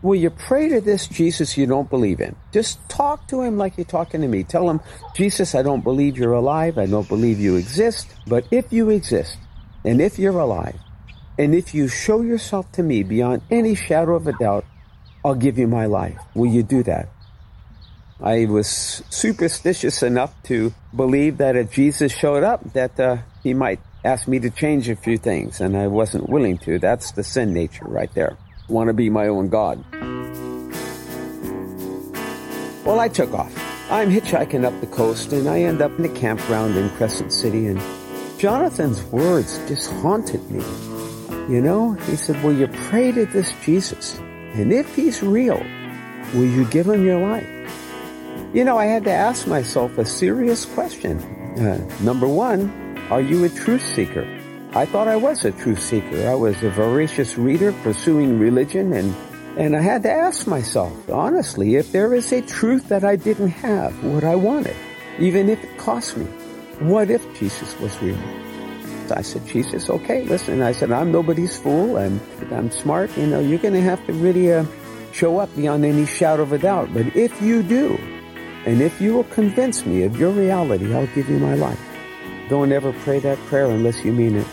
Will 0.01 0.15
you 0.15 0.29
pray 0.29 0.69
to 0.69 0.81
this 0.81 1.07
Jesus 1.07 1.57
you 1.57 1.65
don't 1.65 1.89
believe 1.89 2.19
in? 2.19 2.35
Just 2.51 2.77
talk 2.89 3.27
to 3.29 3.41
him 3.41 3.57
like 3.57 3.77
you're 3.77 3.85
talking 3.85 4.21
to 4.21 4.27
me. 4.27 4.43
Tell 4.43 4.69
him, 4.69 4.81
Jesus, 5.15 5.55
I 5.55 5.63
don't 5.63 5.83
believe 5.83 6.17
you're 6.17 6.33
alive. 6.33 6.77
I 6.77 6.85
don't 6.85 7.07
believe 7.07 7.39
you 7.39 7.55
exist. 7.55 8.07
But 8.27 8.45
if 8.51 8.71
you 8.71 8.89
exist, 8.91 9.37
and 9.85 10.01
if 10.01 10.17
you're 10.17 10.39
alive, 10.39 10.79
and 11.37 11.53
if 11.53 11.73
you 11.73 11.87
show 11.87 12.21
yourself 12.21 12.71
to 12.73 12.83
me 12.83 13.03
beyond 13.03 13.41
any 13.51 13.75
shadow 13.75 14.15
of 14.15 14.25
a 14.27 14.33
doubt, 14.33 14.65
I'll 15.23 15.35
give 15.35 15.57
you 15.57 15.67
my 15.67 15.85
life. 15.85 16.19
Will 16.33 16.49
you 16.51 16.63
do 16.63 16.83
that? 16.83 17.09
I 18.21 18.45
was 18.45 19.03
superstitious 19.09 20.01
enough 20.01 20.33
to 20.43 20.73
believe 20.95 21.37
that 21.37 21.55
if 21.55 21.71
Jesus 21.71 22.11
showed 22.11 22.43
up, 22.43 22.73
that 22.73 22.99
uh, 22.99 23.17
he 23.43 23.53
might 23.53 23.79
ask 24.05 24.27
me 24.27 24.39
to 24.39 24.49
change 24.49 24.89
a 24.89 24.95
few 24.95 25.17
things, 25.17 25.59
and 25.59 25.75
I 25.75 25.87
wasn't 25.87 26.29
willing 26.29 26.57
to. 26.59 26.79
That's 26.79 27.11
the 27.11 27.23
sin 27.23 27.53
nature 27.53 27.85
right 27.85 28.13
there. 28.13 28.37
Want 28.69 28.87
to 28.87 28.93
be 28.93 29.09
my 29.09 29.27
own 29.27 29.49
God. 29.49 29.83
Well, 32.85 32.99
I 32.99 33.09
took 33.09 33.33
off. 33.33 33.53
I'm 33.91 34.09
hitchhiking 34.09 34.63
up 34.63 34.79
the 34.79 34.87
coast, 34.87 35.33
and 35.33 35.49
I 35.49 35.61
end 35.61 35.81
up 35.81 35.97
in 35.99 36.05
a 36.05 36.09
campground 36.09 36.77
in 36.77 36.89
Crescent 36.91 37.33
City, 37.33 37.67
and 37.67 37.81
Jonathan's 38.37 39.01
words 39.03 39.57
just 39.67 39.91
haunted 40.03 40.49
me. 40.51 40.63
You 41.47 41.61
know, 41.61 41.93
he 41.93 42.15
said, 42.15 42.41
Will 42.43 42.53
you 42.53 42.67
pray 42.89 43.11
to 43.11 43.25
this 43.25 43.53
Jesus? 43.63 44.17
And 44.55 44.73
if 44.73 44.95
he's 44.95 45.21
real, 45.21 45.63
will 46.33 46.45
you 46.45 46.65
give 46.65 46.87
him 46.87 47.05
your 47.05 47.19
life? 47.19 47.47
You 48.53 48.63
know, 48.63 48.77
I 48.77 48.85
had 48.85 49.03
to 49.05 49.11
ask 49.11 49.47
myself 49.47 49.97
a 49.97 50.05
serious 50.05 50.65
question. 50.65 51.19
Uh, 51.59 51.77
number 52.01 52.27
one, 52.27 52.97
are 53.09 53.21
you 53.21 53.43
a 53.45 53.49
truth 53.49 53.85
seeker? 53.85 54.25
I 54.73 54.85
thought 54.85 55.07
I 55.07 55.15
was 55.15 55.45
a 55.45 55.51
truth 55.51 55.81
seeker. 55.81 56.27
I 56.27 56.35
was 56.35 56.61
a 56.63 56.69
voracious 56.69 57.37
reader 57.37 57.71
pursuing 57.83 58.39
religion 58.39 58.93
and 58.93 59.15
and 59.57 59.73
I 59.73 59.81
had 59.81 60.03
to 60.03 60.11
ask 60.11 60.47
myself, 60.47 60.91
honestly, 61.09 61.75
if 61.75 61.93
there 61.93 62.13
is 62.13 62.33
a 62.33 62.41
truth 62.41 62.89
that 62.89 63.05
I 63.05 63.15
didn't 63.15 63.55
have, 63.63 64.03
what 64.03 64.25
I 64.25 64.35
wanted, 64.35 64.75
even 65.17 65.47
if 65.47 65.63
it 65.63 65.77
cost 65.77 66.17
me. 66.17 66.27
What 66.79 67.09
if 67.09 67.23
Jesus 67.39 67.79
was 67.79 67.97
real? 68.01 68.17
I 69.11 69.21
said, 69.21 69.45
Jesus, 69.47 69.89
okay, 69.89 70.23
listen. 70.23 70.61
I 70.61 70.73
said, 70.73 70.91
I'm 70.91 71.11
nobody's 71.11 71.57
fool. 71.57 71.97
I'm, 71.97 72.19
I'm 72.51 72.69
smart. 72.69 73.15
You 73.17 73.27
know, 73.27 73.39
you're 73.39 73.59
going 73.59 73.75
to 73.75 73.81
have 73.81 74.05
to 74.07 74.13
really 74.13 74.51
uh, 74.51 74.65
show 75.13 75.39
up 75.39 75.55
beyond 75.55 75.85
any 75.85 76.05
shadow 76.05 76.43
of 76.43 76.51
a 76.51 76.57
doubt. 76.57 76.93
But 76.93 77.15
if 77.15 77.41
you 77.41 77.63
do, 77.63 77.97
and 78.65 78.81
if 78.81 78.99
you 78.99 79.13
will 79.13 79.23
convince 79.25 79.85
me 79.85 80.03
of 80.03 80.19
your 80.19 80.31
reality, 80.31 80.93
I'll 80.93 81.07
give 81.07 81.29
you 81.29 81.39
my 81.39 81.55
life. 81.55 81.79
Don't 82.49 82.71
ever 82.71 82.91
pray 82.91 83.19
that 83.19 83.37
prayer 83.45 83.67
unless 83.67 84.03
you 84.03 84.11
mean 84.11 84.35
it. 84.35 84.47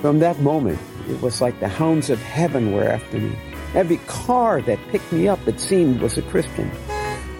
From 0.00 0.20
that 0.20 0.40
moment, 0.40 0.78
it 1.08 1.20
was 1.20 1.40
like 1.40 1.60
the 1.60 1.68
hounds 1.68 2.08
of 2.08 2.18
heaven 2.22 2.72
were 2.72 2.88
after 2.88 3.18
me. 3.18 3.36
Every 3.74 3.98
car 4.06 4.62
that 4.62 4.78
picked 4.88 5.12
me 5.12 5.28
up, 5.28 5.46
it 5.46 5.60
seemed, 5.60 6.00
was 6.00 6.16
a 6.16 6.22
Christian. 6.22 6.70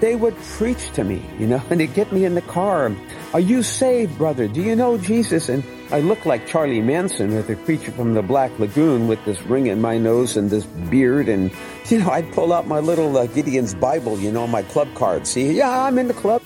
They 0.01 0.15
would 0.15 0.37
preach 0.37 0.91
to 0.93 1.05
me, 1.05 1.23
you 1.39 1.47
know, 1.47 1.63
and 1.71 1.81
they'd 1.81 1.95
get 1.95 2.13
me 2.13 2.25
in 2.25 2.35
the 2.35 2.43
car 2.43 2.87
are 3.35 3.41
you 3.41 3.63
saved, 3.63 4.17
brother? 4.17 4.49
Do 4.49 4.63
you 4.63 4.75
know 4.75 4.97
Jesus? 4.97 5.51
And 5.51 5.63
I 5.91 6.01
look 6.01 6.25
like 6.25 6.47
Charlie 6.47 6.81
Manson 6.81 7.35
or 7.35 7.43
the 7.43 7.57
creature 7.57 7.93
from 7.93 8.15
the 8.15 8.23
Black 8.23 8.59
Lagoon 8.59 9.07
with 9.07 9.23
this 9.27 9.41
ring 9.43 9.67
in 9.67 9.83
my 9.83 9.99
nose 9.99 10.39
and 10.39 10.49
this 10.49 10.65
beard. 10.65 11.29
And, 11.29 11.53
you 11.89 11.99
know, 11.99 12.11
I'd 12.11 12.33
pull 12.33 12.55
out 12.55 12.67
my 12.67 12.81
little 12.81 13.17
uh, 13.19 13.27
Gideon's 13.27 13.75
Bible, 13.75 14.19
you 14.19 14.33
know, 14.33 14.47
my 14.47 14.63
club 14.63 14.89
card. 14.95 15.27
See, 15.27 15.53
yeah, 15.53 15.85
I'm 15.85 15.99
in 15.99 16.09
the 16.09 16.15
club. 16.15 16.43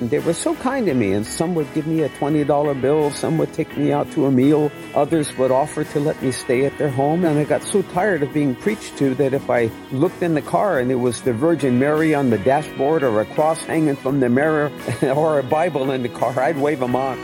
They 0.00 0.18
were 0.18 0.32
so 0.32 0.54
kind 0.54 0.86
to 0.86 0.94
me, 0.94 1.12
and 1.12 1.26
some 1.26 1.54
would 1.54 1.72
give 1.74 1.86
me 1.86 2.02
a 2.02 2.08
$20 2.08 2.80
bill, 2.80 3.10
some 3.10 3.36
would 3.36 3.52
take 3.52 3.76
me 3.76 3.92
out 3.92 4.10
to 4.12 4.24
a 4.24 4.30
meal, 4.30 4.72
others 4.94 5.36
would 5.36 5.50
offer 5.50 5.84
to 5.84 6.00
let 6.00 6.22
me 6.22 6.32
stay 6.32 6.64
at 6.64 6.76
their 6.78 6.88
home, 6.88 7.24
and 7.24 7.38
I 7.38 7.44
got 7.44 7.62
so 7.62 7.82
tired 7.82 8.22
of 8.22 8.32
being 8.32 8.54
preached 8.54 8.96
to 8.96 9.14
that 9.16 9.34
if 9.34 9.50
I 9.50 9.70
looked 9.92 10.22
in 10.22 10.32
the 10.32 10.42
car 10.42 10.78
and 10.78 10.90
it 10.90 10.94
was 10.94 11.20
the 11.20 11.34
Virgin 11.34 11.78
Mary 11.78 12.14
on 12.14 12.30
the 12.30 12.38
dashboard 12.38 13.02
or 13.02 13.20
a 13.20 13.26
cross 13.26 13.62
hanging 13.64 13.96
from 13.96 14.20
the 14.20 14.30
mirror 14.30 14.72
or 15.02 15.38
a 15.38 15.42
Bible 15.42 15.90
in 15.90 16.02
the 16.02 16.08
car, 16.08 16.40
I'd 16.40 16.56
wave 16.56 16.80
them 16.80 16.96
on. 16.96 17.18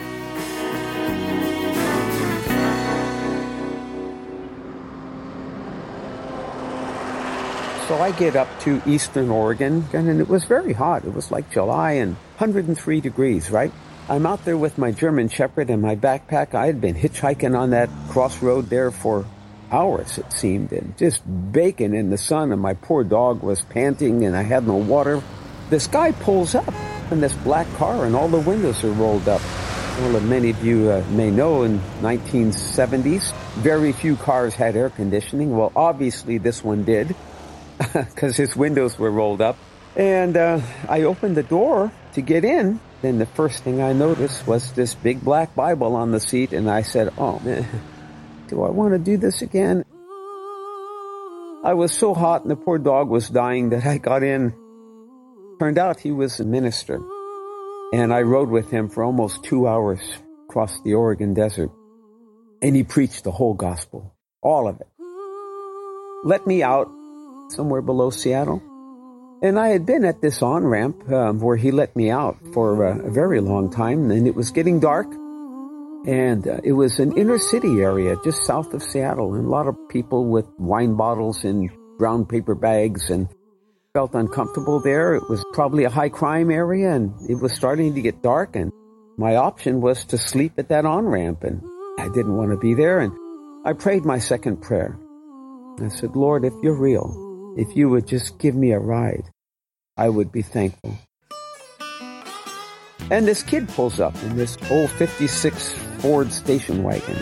I 8.02 8.10
get 8.10 8.36
up 8.36 8.48
to 8.60 8.82
eastern 8.86 9.30
Oregon, 9.30 9.84
and 9.92 10.20
it 10.20 10.28
was 10.28 10.44
very 10.44 10.72
hot. 10.72 11.04
It 11.04 11.14
was 11.14 11.30
like 11.30 11.50
July 11.50 11.92
and 11.92 12.14
103 12.38 13.00
degrees, 13.00 13.50
right? 13.50 13.72
I'm 14.08 14.26
out 14.26 14.44
there 14.44 14.56
with 14.56 14.78
my 14.78 14.92
German 14.92 15.28
Shepherd 15.28 15.68
and 15.68 15.82
my 15.82 15.96
backpack. 15.96 16.54
I 16.54 16.66
had 16.66 16.80
been 16.80 16.94
hitchhiking 16.94 17.58
on 17.58 17.70
that 17.70 17.90
crossroad 18.08 18.70
there 18.70 18.90
for 18.90 19.26
hours, 19.70 20.18
it 20.18 20.32
seemed, 20.32 20.72
and 20.72 20.96
just 20.96 21.22
baking 21.52 21.94
in 21.94 22.10
the 22.10 22.18
sun, 22.18 22.52
and 22.52 22.60
my 22.60 22.74
poor 22.74 23.04
dog 23.04 23.42
was 23.42 23.62
panting, 23.62 24.24
and 24.24 24.36
I 24.36 24.42
had 24.42 24.66
no 24.66 24.76
water. 24.76 25.22
This 25.70 25.86
guy 25.86 26.12
pulls 26.12 26.54
up 26.54 26.72
in 27.10 27.20
this 27.20 27.34
black 27.34 27.66
car, 27.74 28.04
and 28.04 28.14
all 28.14 28.28
the 28.28 28.40
windows 28.40 28.84
are 28.84 28.92
rolled 28.92 29.28
up. 29.28 29.42
Well, 29.98 30.20
many 30.20 30.50
of 30.50 30.64
you 30.64 30.90
uh, 30.90 31.04
may 31.10 31.30
know, 31.30 31.62
in 31.62 31.78
1970s, 32.00 33.32
very 33.54 33.92
few 33.92 34.16
cars 34.16 34.54
had 34.54 34.76
air 34.76 34.90
conditioning. 34.90 35.56
Well, 35.56 35.72
obviously 35.74 36.38
this 36.38 36.62
one 36.62 36.84
did 36.84 37.14
because 37.92 38.36
his 38.36 38.56
windows 38.56 38.98
were 38.98 39.10
rolled 39.10 39.40
up. 39.40 39.56
And 39.96 40.36
uh, 40.36 40.60
I 40.88 41.02
opened 41.02 41.36
the 41.36 41.42
door 41.42 41.92
to 42.14 42.20
get 42.20 42.44
in. 42.44 42.80
Then 43.02 43.18
the 43.18 43.26
first 43.26 43.62
thing 43.62 43.80
I 43.80 43.92
noticed 43.92 44.46
was 44.46 44.72
this 44.72 44.94
big 44.94 45.22
black 45.22 45.54
Bible 45.54 45.94
on 45.96 46.10
the 46.10 46.20
seat, 46.20 46.52
and 46.52 46.70
I 46.70 46.82
said, 46.82 47.12
"Oh 47.18 47.38
man, 47.40 47.66
do 48.48 48.62
I 48.62 48.70
want 48.70 48.92
to 48.92 48.98
do 48.98 49.16
this 49.16 49.42
again?" 49.42 49.84
I 51.64 51.74
was 51.74 51.92
so 51.92 52.14
hot, 52.14 52.42
and 52.42 52.50
the 52.50 52.56
poor 52.56 52.78
dog 52.78 53.08
was 53.08 53.28
dying 53.28 53.70
that 53.70 53.84
I 53.84 53.98
got 53.98 54.22
in. 54.22 54.54
Turned 55.58 55.78
out 55.78 56.00
he 56.00 56.12
was 56.12 56.40
a 56.40 56.44
minister, 56.44 57.00
and 57.92 58.12
I 58.12 58.22
rode 58.22 58.50
with 58.50 58.70
him 58.70 58.88
for 58.88 59.02
almost 59.04 59.44
two 59.44 59.66
hours 59.66 60.00
across 60.48 60.80
the 60.82 60.94
Oregon 60.94 61.34
desert, 61.34 61.70
and 62.62 62.76
he 62.76 62.82
preached 62.82 63.24
the 63.24 63.32
whole 63.32 63.54
gospel, 63.54 64.14
all 64.42 64.68
of 64.68 64.80
it. 64.80 64.88
let 66.24 66.46
me 66.46 66.62
out 66.62 66.88
somewhere 67.48 67.82
below 67.82 68.10
Seattle. 68.10 68.62
And 69.42 69.58
I 69.58 69.68
had 69.68 69.84
been 69.84 70.04
at 70.04 70.22
this 70.22 70.42
on 70.42 70.64
ramp 70.64 71.10
um, 71.12 71.40
where 71.40 71.56
he 71.56 71.70
let 71.70 71.94
me 71.94 72.10
out 72.10 72.38
for 72.54 72.84
a, 72.84 73.06
a, 73.06 73.10
very 73.10 73.40
long 73.40 73.70
time, 73.70 74.10
and 74.10 74.26
it 74.26 74.34
was 74.34 74.50
getting 74.50 74.80
dark. 74.80 75.06
And 76.06 76.48
uh, 76.48 76.58
it 76.64 76.72
was 76.72 76.98
an 76.98 77.16
inner 77.18 77.38
city 77.38 77.80
area 77.80 78.16
just 78.24 78.44
south 78.44 78.72
of 78.72 78.82
Seattle, 78.82 79.34
and 79.34 79.44
a 79.44 79.48
lot 79.48 79.66
of 79.66 79.76
people 79.90 80.24
with 80.24 80.46
wine 80.58 80.94
bottles 80.94 81.44
in 81.44 81.68
brown 81.98 82.24
paper 82.24 82.54
bags 82.54 83.10
and 83.10 83.28
felt 83.92 84.14
uncomfortable 84.14 84.80
there. 84.80 85.14
It 85.14 85.28
was 85.28 85.44
probably 85.52 85.84
a 85.84 85.90
high 85.90 86.08
crime 86.08 86.50
area, 86.50 86.94
and 86.94 87.12
it 87.28 87.34
was 87.34 87.54
starting 87.54 87.94
to 87.94 88.00
get 88.00 88.22
dark, 88.22 88.56
and 88.56 88.72
my 89.18 89.36
option 89.36 89.80
was 89.82 90.04
to 90.06 90.18
sleep 90.18 90.52
at 90.58 90.70
that 90.70 90.86
on 90.86 91.04
ramp, 91.06 91.44
and 91.44 91.62
I 91.98 92.08
didn't 92.08 92.36
want 92.36 92.52
to 92.52 92.56
be 92.56 92.72
there. 92.72 93.00
And 93.00 93.12
I 93.66 93.74
prayed 93.74 94.04
my 94.04 94.18
second 94.18 94.62
prayer. 94.62 94.98
I 95.80 95.88
said, 95.88 96.16
Lord, 96.16 96.44
if 96.44 96.54
you're 96.62 96.78
real, 96.78 97.25
if 97.56 97.74
you 97.74 97.88
would 97.88 98.06
just 98.06 98.38
give 98.38 98.54
me 98.54 98.72
a 98.72 98.78
ride, 98.78 99.24
I 99.96 100.10
would 100.10 100.30
be 100.30 100.42
thankful. 100.42 100.98
And 103.10 103.26
this 103.26 103.42
kid 103.42 103.68
pulls 103.68 103.98
up 103.98 104.20
in 104.24 104.36
this 104.36 104.58
old 104.70 104.90
56 104.90 105.72
Ford 105.98 106.32
station 106.32 106.82
wagon. 106.82 107.16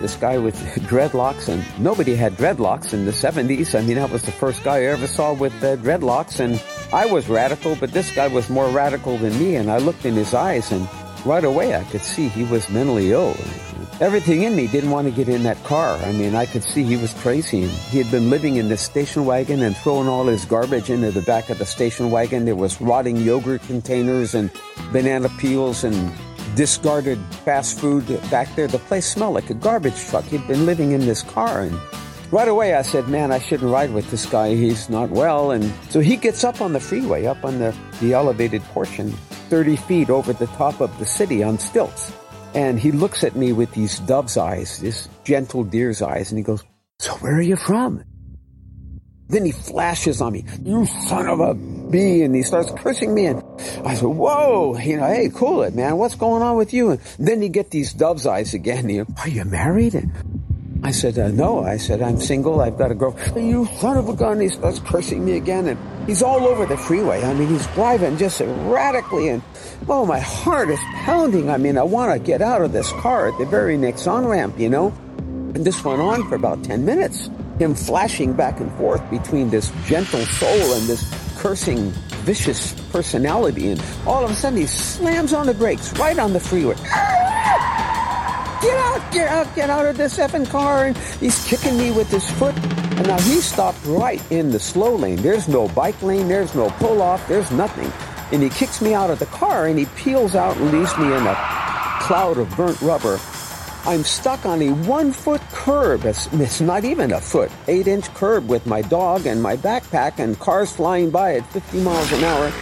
This 0.00 0.16
guy 0.16 0.38
with 0.38 0.56
dreadlocks, 0.88 1.48
and 1.48 1.64
nobody 1.82 2.14
had 2.14 2.34
dreadlocks 2.34 2.92
in 2.92 3.04
the 3.04 3.12
70s. 3.12 3.78
I 3.78 3.82
mean, 3.82 3.96
that 3.96 4.10
was 4.10 4.22
the 4.22 4.32
first 4.32 4.62
guy 4.64 4.78
I 4.78 4.84
ever 4.86 5.06
saw 5.06 5.32
with 5.32 5.54
uh, 5.62 5.76
dreadlocks, 5.76 6.40
and 6.40 6.62
I 6.92 7.06
was 7.06 7.28
radical, 7.28 7.76
but 7.76 7.92
this 7.92 8.14
guy 8.14 8.26
was 8.26 8.50
more 8.50 8.68
radical 8.68 9.18
than 9.18 9.38
me, 9.38 9.56
and 9.56 9.70
I 9.70 9.78
looked 9.78 10.04
in 10.04 10.14
his 10.14 10.34
eyes, 10.34 10.72
and 10.72 10.88
right 11.24 11.44
away 11.44 11.74
I 11.74 11.84
could 11.84 12.02
see 12.02 12.28
he 12.28 12.44
was 12.44 12.68
mentally 12.68 13.12
ill. 13.12 13.36
Everything 14.00 14.44
in 14.44 14.56
me 14.56 14.66
didn't 14.66 14.90
want 14.90 15.06
to 15.06 15.10
get 15.10 15.28
in 15.28 15.42
that 15.42 15.62
car. 15.62 15.94
I 15.98 16.12
mean, 16.12 16.34
I 16.34 16.46
could 16.46 16.64
see 16.64 16.84
he 16.84 16.96
was 16.96 17.12
crazy. 17.12 17.66
He 17.66 17.98
had 17.98 18.10
been 18.10 18.30
living 18.30 18.56
in 18.56 18.70
this 18.70 18.80
station 18.80 19.26
wagon 19.26 19.60
and 19.60 19.76
throwing 19.76 20.08
all 20.08 20.24
his 20.24 20.46
garbage 20.46 20.88
into 20.88 21.10
the 21.10 21.20
back 21.20 21.50
of 21.50 21.58
the 21.58 21.66
station 21.66 22.10
wagon. 22.10 22.46
There 22.46 22.56
was 22.56 22.80
rotting 22.80 23.18
yogurt 23.18 23.60
containers 23.64 24.34
and 24.34 24.50
banana 24.90 25.28
peels 25.36 25.84
and 25.84 26.14
discarded 26.56 27.18
fast 27.44 27.78
food 27.78 28.06
back 28.30 28.48
there. 28.56 28.66
The 28.66 28.78
place 28.78 29.04
smelled 29.04 29.34
like 29.34 29.50
a 29.50 29.54
garbage 29.54 30.02
truck. 30.06 30.24
He'd 30.24 30.48
been 30.48 30.64
living 30.64 30.92
in 30.92 31.00
this 31.00 31.22
car 31.22 31.60
and 31.60 31.78
right 32.32 32.48
away 32.48 32.76
I 32.76 32.80
said, 32.80 33.06
man, 33.08 33.30
I 33.30 33.38
shouldn't 33.38 33.70
ride 33.70 33.92
with 33.92 34.10
this 34.10 34.24
guy. 34.24 34.54
He's 34.54 34.88
not 34.88 35.10
well. 35.10 35.50
And 35.50 35.70
so 35.90 36.00
he 36.00 36.16
gets 36.16 36.42
up 36.42 36.62
on 36.62 36.72
the 36.72 36.80
freeway, 36.80 37.26
up 37.26 37.44
on 37.44 37.58
the, 37.58 37.76
the 38.00 38.14
elevated 38.14 38.62
portion, 38.72 39.10
30 39.50 39.76
feet 39.76 40.08
over 40.08 40.32
the 40.32 40.46
top 40.46 40.80
of 40.80 40.98
the 40.98 41.04
city 41.04 41.42
on 41.42 41.58
stilts. 41.58 42.14
And 42.54 42.78
he 42.80 42.90
looks 42.92 43.22
at 43.24 43.36
me 43.36 43.52
with 43.52 43.72
these 43.72 43.98
dove's 44.00 44.36
eyes, 44.36 44.78
this 44.80 45.08
gentle 45.24 45.64
deer's 45.64 46.02
eyes, 46.02 46.30
and 46.30 46.38
he 46.38 46.44
goes, 46.44 46.64
so 46.98 47.14
where 47.14 47.36
are 47.36 47.42
you 47.42 47.56
from? 47.56 48.04
Then 49.28 49.44
he 49.44 49.52
flashes 49.52 50.20
on 50.20 50.32
me, 50.32 50.44
you 50.64 50.86
son 51.06 51.28
of 51.28 51.38
a 51.38 51.54
bee, 51.54 52.22
and 52.22 52.34
he 52.34 52.42
starts 52.42 52.72
cursing 52.76 53.14
me. 53.14 53.26
And 53.26 53.44
I 53.84 53.94
said, 53.94 54.08
whoa, 54.08 54.76
you 54.76 54.96
know, 54.96 55.06
hey, 55.06 55.30
cool 55.32 55.62
it, 55.62 55.72
man. 55.72 55.98
What's 55.98 56.16
going 56.16 56.42
on 56.42 56.56
with 56.56 56.74
you? 56.74 56.90
And 56.90 57.00
then 57.16 57.40
you 57.40 57.48
get 57.48 57.70
these 57.70 57.92
dove's 57.92 58.26
eyes 58.26 58.54
again. 58.54 58.88
You, 58.88 59.06
are 59.18 59.28
you 59.28 59.44
married? 59.44 59.94
And 59.94 60.12
I 60.82 60.92
said, 60.92 61.18
uh, 61.18 61.28
no. 61.28 61.62
I 61.62 61.76
said, 61.76 62.00
I'm 62.00 62.18
single. 62.18 62.60
I've 62.60 62.78
got 62.78 62.90
a 62.90 62.94
girl. 62.94 63.14
You 63.36 63.66
son 63.78 63.98
of 63.98 64.08
a 64.08 64.14
gun. 64.14 64.40
He 64.40 64.48
starts 64.48 64.78
cursing 64.80 65.24
me 65.24 65.36
again. 65.36 65.68
And 65.68 66.08
he's 66.08 66.22
all 66.22 66.46
over 66.46 66.64
the 66.64 66.76
freeway. 66.76 67.22
I 67.22 67.34
mean, 67.34 67.48
he's 67.48 67.66
driving 67.68 68.16
just 68.16 68.40
erratically. 68.40 69.28
And, 69.28 69.42
oh, 69.88 70.06
my 70.06 70.20
heart 70.20 70.70
is 70.70 70.80
pounding. 71.04 71.50
I 71.50 71.58
mean, 71.58 71.76
I 71.76 71.82
want 71.82 72.12
to 72.12 72.18
get 72.18 72.40
out 72.40 72.62
of 72.62 72.72
this 72.72 72.90
car 72.92 73.28
at 73.28 73.38
the 73.38 73.44
very 73.44 73.76
next 73.76 74.06
on-ramp, 74.06 74.58
you 74.58 74.70
know? 74.70 74.88
And 75.18 75.64
this 75.66 75.84
went 75.84 76.00
on 76.00 76.26
for 76.28 76.34
about 76.34 76.64
10 76.64 76.84
minutes. 76.84 77.28
Him 77.58 77.74
flashing 77.74 78.32
back 78.32 78.60
and 78.60 78.72
forth 78.76 79.08
between 79.10 79.50
this 79.50 79.70
gentle 79.86 80.24
soul 80.24 80.72
and 80.74 80.86
this 80.86 81.04
cursing, 81.36 81.90
vicious 82.24 82.72
personality. 82.90 83.72
And 83.72 83.82
all 84.06 84.24
of 84.24 84.30
a 84.30 84.34
sudden, 84.34 84.58
he 84.58 84.66
slams 84.66 85.34
on 85.34 85.46
the 85.46 85.54
brakes 85.54 85.92
right 85.98 86.18
on 86.18 86.32
the 86.32 86.40
freeway. 86.40 86.76
Get 88.62 88.76
out, 88.76 89.12
get 89.12 89.28
out, 89.28 89.54
get 89.54 89.70
out 89.70 89.86
of 89.86 89.96
this 89.96 90.18
effing 90.18 90.48
car. 90.48 90.86
And 90.86 90.96
he's 90.96 91.46
kicking 91.46 91.78
me 91.78 91.90
with 91.92 92.10
his 92.10 92.30
foot. 92.32 92.54
And 92.54 93.08
now 93.08 93.18
he 93.20 93.40
stopped 93.40 93.78
right 93.86 94.20
in 94.30 94.50
the 94.50 94.60
slow 94.60 94.96
lane. 94.96 95.16
There's 95.16 95.48
no 95.48 95.68
bike 95.68 96.02
lane. 96.02 96.28
There's 96.28 96.54
no 96.54 96.68
pull 96.72 97.00
off. 97.00 97.26
There's 97.26 97.50
nothing. 97.50 97.90
And 98.32 98.42
he 98.42 98.50
kicks 98.50 98.82
me 98.82 98.92
out 98.92 99.10
of 99.10 99.18
the 99.18 99.26
car 99.26 99.66
and 99.66 99.78
he 99.78 99.86
peels 99.96 100.34
out 100.34 100.58
and 100.58 100.70
leaves 100.72 100.96
me 100.98 101.06
in 101.06 101.26
a 101.26 101.34
cloud 102.02 102.36
of 102.36 102.54
burnt 102.54 102.80
rubber. 102.82 103.18
I'm 103.86 104.04
stuck 104.04 104.44
on 104.44 104.60
a 104.60 104.70
one 104.70 105.12
foot 105.12 105.40
curb. 105.52 106.04
It's, 106.04 106.30
it's 106.34 106.60
not 106.60 106.84
even 106.84 107.12
a 107.12 107.20
foot, 107.20 107.50
eight 107.66 107.88
inch 107.88 108.12
curb 108.12 108.46
with 108.46 108.66
my 108.66 108.82
dog 108.82 109.24
and 109.24 109.42
my 109.42 109.56
backpack 109.56 110.18
and 110.18 110.38
cars 110.38 110.70
flying 110.70 111.10
by 111.10 111.36
at 111.36 111.46
50 111.52 111.80
miles 111.80 112.12
an 112.12 112.24
hour 112.24 112.52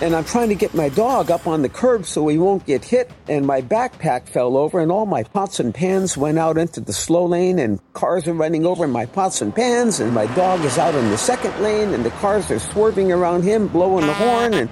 and 0.00 0.16
I'm 0.16 0.24
trying 0.24 0.48
to 0.48 0.54
get 0.54 0.74
my 0.74 0.88
dog 0.88 1.30
up 1.30 1.46
on 1.46 1.62
the 1.62 1.68
curb 1.68 2.06
so 2.06 2.26
he 2.28 2.38
won't 2.38 2.64
get 2.66 2.84
hit, 2.84 3.10
and 3.28 3.46
my 3.46 3.60
backpack 3.60 4.28
fell 4.28 4.56
over, 4.56 4.80
and 4.80 4.90
all 4.90 5.06
my 5.06 5.22
pots 5.22 5.60
and 5.60 5.74
pans 5.74 6.16
went 6.16 6.38
out 6.38 6.58
into 6.58 6.80
the 6.80 6.92
slow 6.92 7.26
lane, 7.26 7.58
and 7.58 7.80
cars 7.92 8.26
are 8.26 8.32
running 8.32 8.64
over 8.64 8.88
my 8.88 9.06
pots 9.06 9.42
and 9.42 9.54
pans, 9.54 10.00
and 10.00 10.12
my 10.12 10.26
dog 10.34 10.60
is 10.64 10.78
out 10.78 10.94
in 10.94 11.10
the 11.10 11.18
second 11.18 11.56
lane, 11.62 11.94
and 11.94 12.04
the 12.04 12.10
cars 12.10 12.50
are 12.50 12.58
swerving 12.58 13.12
around 13.12 13.42
him, 13.42 13.68
blowing 13.68 14.06
the 14.06 14.14
horn, 14.14 14.54
and 14.54 14.68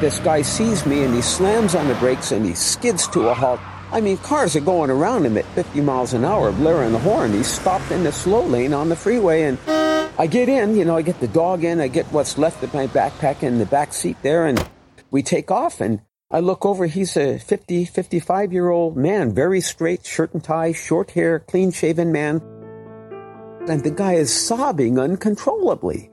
this 0.00 0.18
guy 0.18 0.42
sees 0.42 0.84
me, 0.86 1.04
and 1.04 1.14
he 1.14 1.22
slams 1.22 1.74
on 1.74 1.88
the 1.88 1.94
brakes, 1.96 2.32
and 2.32 2.44
he 2.44 2.54
skids 2.54 3.08
to 3.08 3.28
a 3.28 3.34
halt. 3.34 3.60
I 3.90 4.02
mean, 4.02 4.18
cars 4.18 4.54
are 4.54 4.60
going 4.60 4.90
around 4.90 5.24
him 5.24 5.38
at 5.38 5.46
50 5.46 5.80
miles 5.80 6.12
an 6.12 6.24
hour, 6.24 6.52
blaring 6.52 6.92
the 6.92 6.98
horn. 6.98 7.32
He 7.32 7.42
stopped 7.42 7.90
in 7.90 8.04
the 8.04 8.12
slow 8.12 8.44
lane 8.44 8.74
on 8.74 8.90
the 8.90 8.96
freeway, 8.96 9.44
and 9.44 9.58
I 10.20 10.26
get 10.26 10.48
in, 10.48 10.76
you 10.76 10.84
know, 10.84 10.96
I 10.96 11.02
get 11.02 11.20
the 11.20 11.28
dog 11.28 11.62
in, 11.62 11.78
I 11.78 11.86
get 11.86 12.06
what's 12.06 12.36
left 12.36 12.64
of 12.64 12.74
my 12.74 12.88
backpack 12.88 13.44
in 13.44 13.58
the 13.58 13.66
back 13.66 13.92
seat 13.92 14.16
there, 14.22 14.46
and 14.46 14.68
we 15.12 15.22
take 15.22 15.52
off. 15.52 15.80
And 15.80 16.00
I 16.28 16.40
look 16.40 16.66
over, 16.66 16.86
he's 16.86 17.16
a 17.16 17.38
50, 17.38 17.84
55 17.84 18.52
year 18.52 18.68
old 18.68 18.96
man, 18.96 19.32
very 19.32 19.60
straight, 19.60 20.04
shirt 20.04 20.34
and 20.34 20.42
tie, 20.42 20.72
short 20.72 21.12
hair, 21.12 21.38
clean 21.38 21.70
shaven 21.70 22.10
man. 22.10 22.42
And 23.68 23.84
the 23.84 23.92
guy 23.92 24.14
is 24.14 24.34
sobbing 24.34 24.98
uncontrollably. 24.98 26.10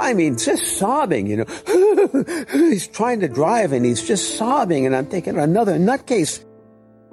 I 0.00 0.12
mean, 0.12 0.36
just 0.36 0.76
sobbing, 0.76 1.28
you 1.28 1.36
know. 1.36 2.44
he's 2.50 2.88
trying 2.88 3.20
to 3.20 3.28
drive 3.28 3.72
and 3.72 3.86
he's 3.86 4.02
just 4.02 4.36
sobbing. 4.36 4.84
And 4.84 4.96
I'm 4.96 5.06
thinking, 5.06 5.38
another 5.38 5.78
nutcase. 5.78 6.44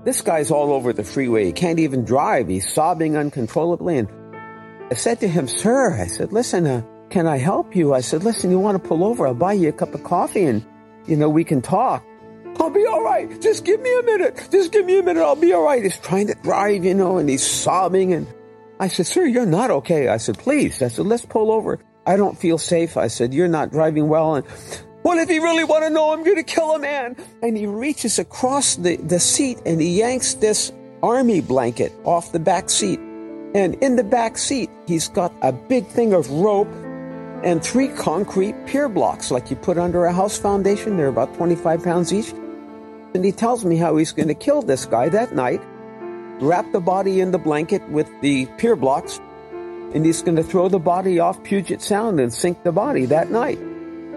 This 0.04 0.22
guy's 0.22 0.50
all 0.50 0.74
over 0.74 0.92
the 0.92 1.04
freeway. 1.04 1.46
He 1.46 1.52
can't 1.52 1.78
even 1.78 2.04
drive. 2.04 2.48
He's 2.48 2.74
sobbing 2.74 3.16
uncontrollably. 3.16 4.00
And 4.00 4.10
I 4.92 4.94
said 4.94 5.22
to 5.22 5.28
him, 5.28 5.48
sir, 5.48 5.94
I 5.94 6.08
said, 6.08 6.34
listen, 6.34 6.68
uh, 6.68 6.84
can 7.10 7.26
I 7.26 7.38
help 7.38 7.78
you? 7.78 7.94
I 7.94 8.02
said, 8.02 8.26
listen, 8.26 8.52
you 8.52 8.60
want 8.60 8.82
to 8.82 8.90
pull 8.90 9.06
over? 9.06 9.26
I'll 9.26 9.34
buy 9.34 9.54
you 9.54 9.70
a 9.70 9.72
cup 9.72 9.94
of 9.94 10.04
coffee 10.04 10.44
and, 10.44 10.66
you 11.08 11.16
know, 11.16 11.30
we 11.30 11.46
can 11.46 11.62
talk. 11.62 12.06
I'll 12.60 12.70
be 12.70 12.86
all 12.86 13.02
right. 13.02 13.40
Just 13.40 13.64
give 13.64 13.80
me 13.80 14.00
a 14.00 14.04
minute. 14.04 14.50
Just 14.52 14.74
give 14.74 14.86
me 14.86 15.00
a 15.00 15.04
minute. 15.04 15.24
I'll 15.24 15.38
be 15.38 15.54
all 15.54 15.64
right. 15.64 15.82
He's 15.82 15.98
trying 15.98 16.28
to 16.28 16.36
drive, 16.44 16.84
you 16.84 16.94
know, 16.94 17.20
and 17.20 17.30
he's 17.30 17.42
sobbing. 17.42 18.12
And 18.12 18.28
I 18.82 18.90
said, 18.90 19.08
sir, 19.08 19.26
you're 19.26 19.46
not 19.46 19.72
okay. 19.72 20.10
I 20.10 20.18
said, 20.18 20.38
please. 20.38 20.82
I 20.82 20.90
said, 20.90 21.06
let's 21.06 21.26
pull 21.26 21.54
over. 21.54 21.80
I 22.06 22.18
don't 22.18 22.38
feel 22.38 22.58
safe. 22.58 22.98
I 22.98 23.08
said, 23.08 23.34
you're 23.34 23.48
not 23.48 23.72
driving 23.72 24.10
well. 24.10 24.36
And 24.36 24.46
what 25.04 25.18
if 25.20 25.30
you 25.30 25.42
really 25.42 25.64
want 25.64 25.86
to 25.86 25.90
know 25.90 26.12
I'm 26.12 26.26
going 26.26 26.36
to 26.36 26.44
kill 26.44 26.76
a 26.76 26.80
man? 26.80 27.16
And 27.42 27.56
he 27.56 27.66
reaches 27.66 28.20
across 28.20 28.76
the, 28.76 28.98
the 28.98 29.22
seat 29.22 29.60
and 29.66 29.80
he 29.80 30.00
yanks 30.00 30.34
this 30.34 30.74
army 31.02 31.40
blanket 31.40 31.94
off 32.04 32.34
the 32.34 32.40
back 32.40 32.70
seat. 32.70 33.00
And 33.54 33.76
in 33.76 33.98
the 33.98 34.04
back 34.04 34.38
seat, 34.38 34.70
he's 34.88 35.10
got 35.10 35.34
a 35.42 35.52
big 35.52 35.86
thing 35.88 36.14
of 36.14 36.30
rope 36.30 36.72
and 37.44 37.64
three 37.64 37.90
concrete 37.90 38.56
pier 38.66 38.88
blocks 38.88 39.32
like 39.32 39.50
you 39.50 39.56
put 39.56 39.78
under 39.78 40.06
a 40.06 40.14
house 40.14 40.38
foundation. 40.38 40.96
They're 40.96 41.08
about 41.08 41.34
25 41.36 41.84
pounds 41.84 42.14
each. 42.14 42.32
And 43.14 43.26
he 43.26 43.32
tells 43.32 43.66
me 43.66 43.76
how 43.76 43.98
he's 43.98 44.14
going 44.14 44.30
to 44.30 44.34
kill 44.34 44.62
this 44.62 44.86
guy 44.86 45.10
that 45.10 45.36
night, 45.36 45.62
wrap 46.40 46.72
the 46.72 46.80
body 46.80 47.20
in 47.20 47.32
the 47.32 47.38
blanket 47.38 47.88
with 47.90 48.10
the 48.22 48.46
pier 48.58 48.78
blocks, 48.78 49.20
and 49.94 50.06
he's 50.06 50.22
going 50.22 50.38
to 50.38 50.44
throw 50.44 50.70
the 50.70 50.80
body 50.80 51.20
off 51.20 51.44
Puget 51.44 51.82
Sound 51.82 52.22
and 52.22 52.34
sink 52.34 52.64
the 52.64 52.72
body 52.72 53.06
that 53.08 53.30
night. 53.30 53.60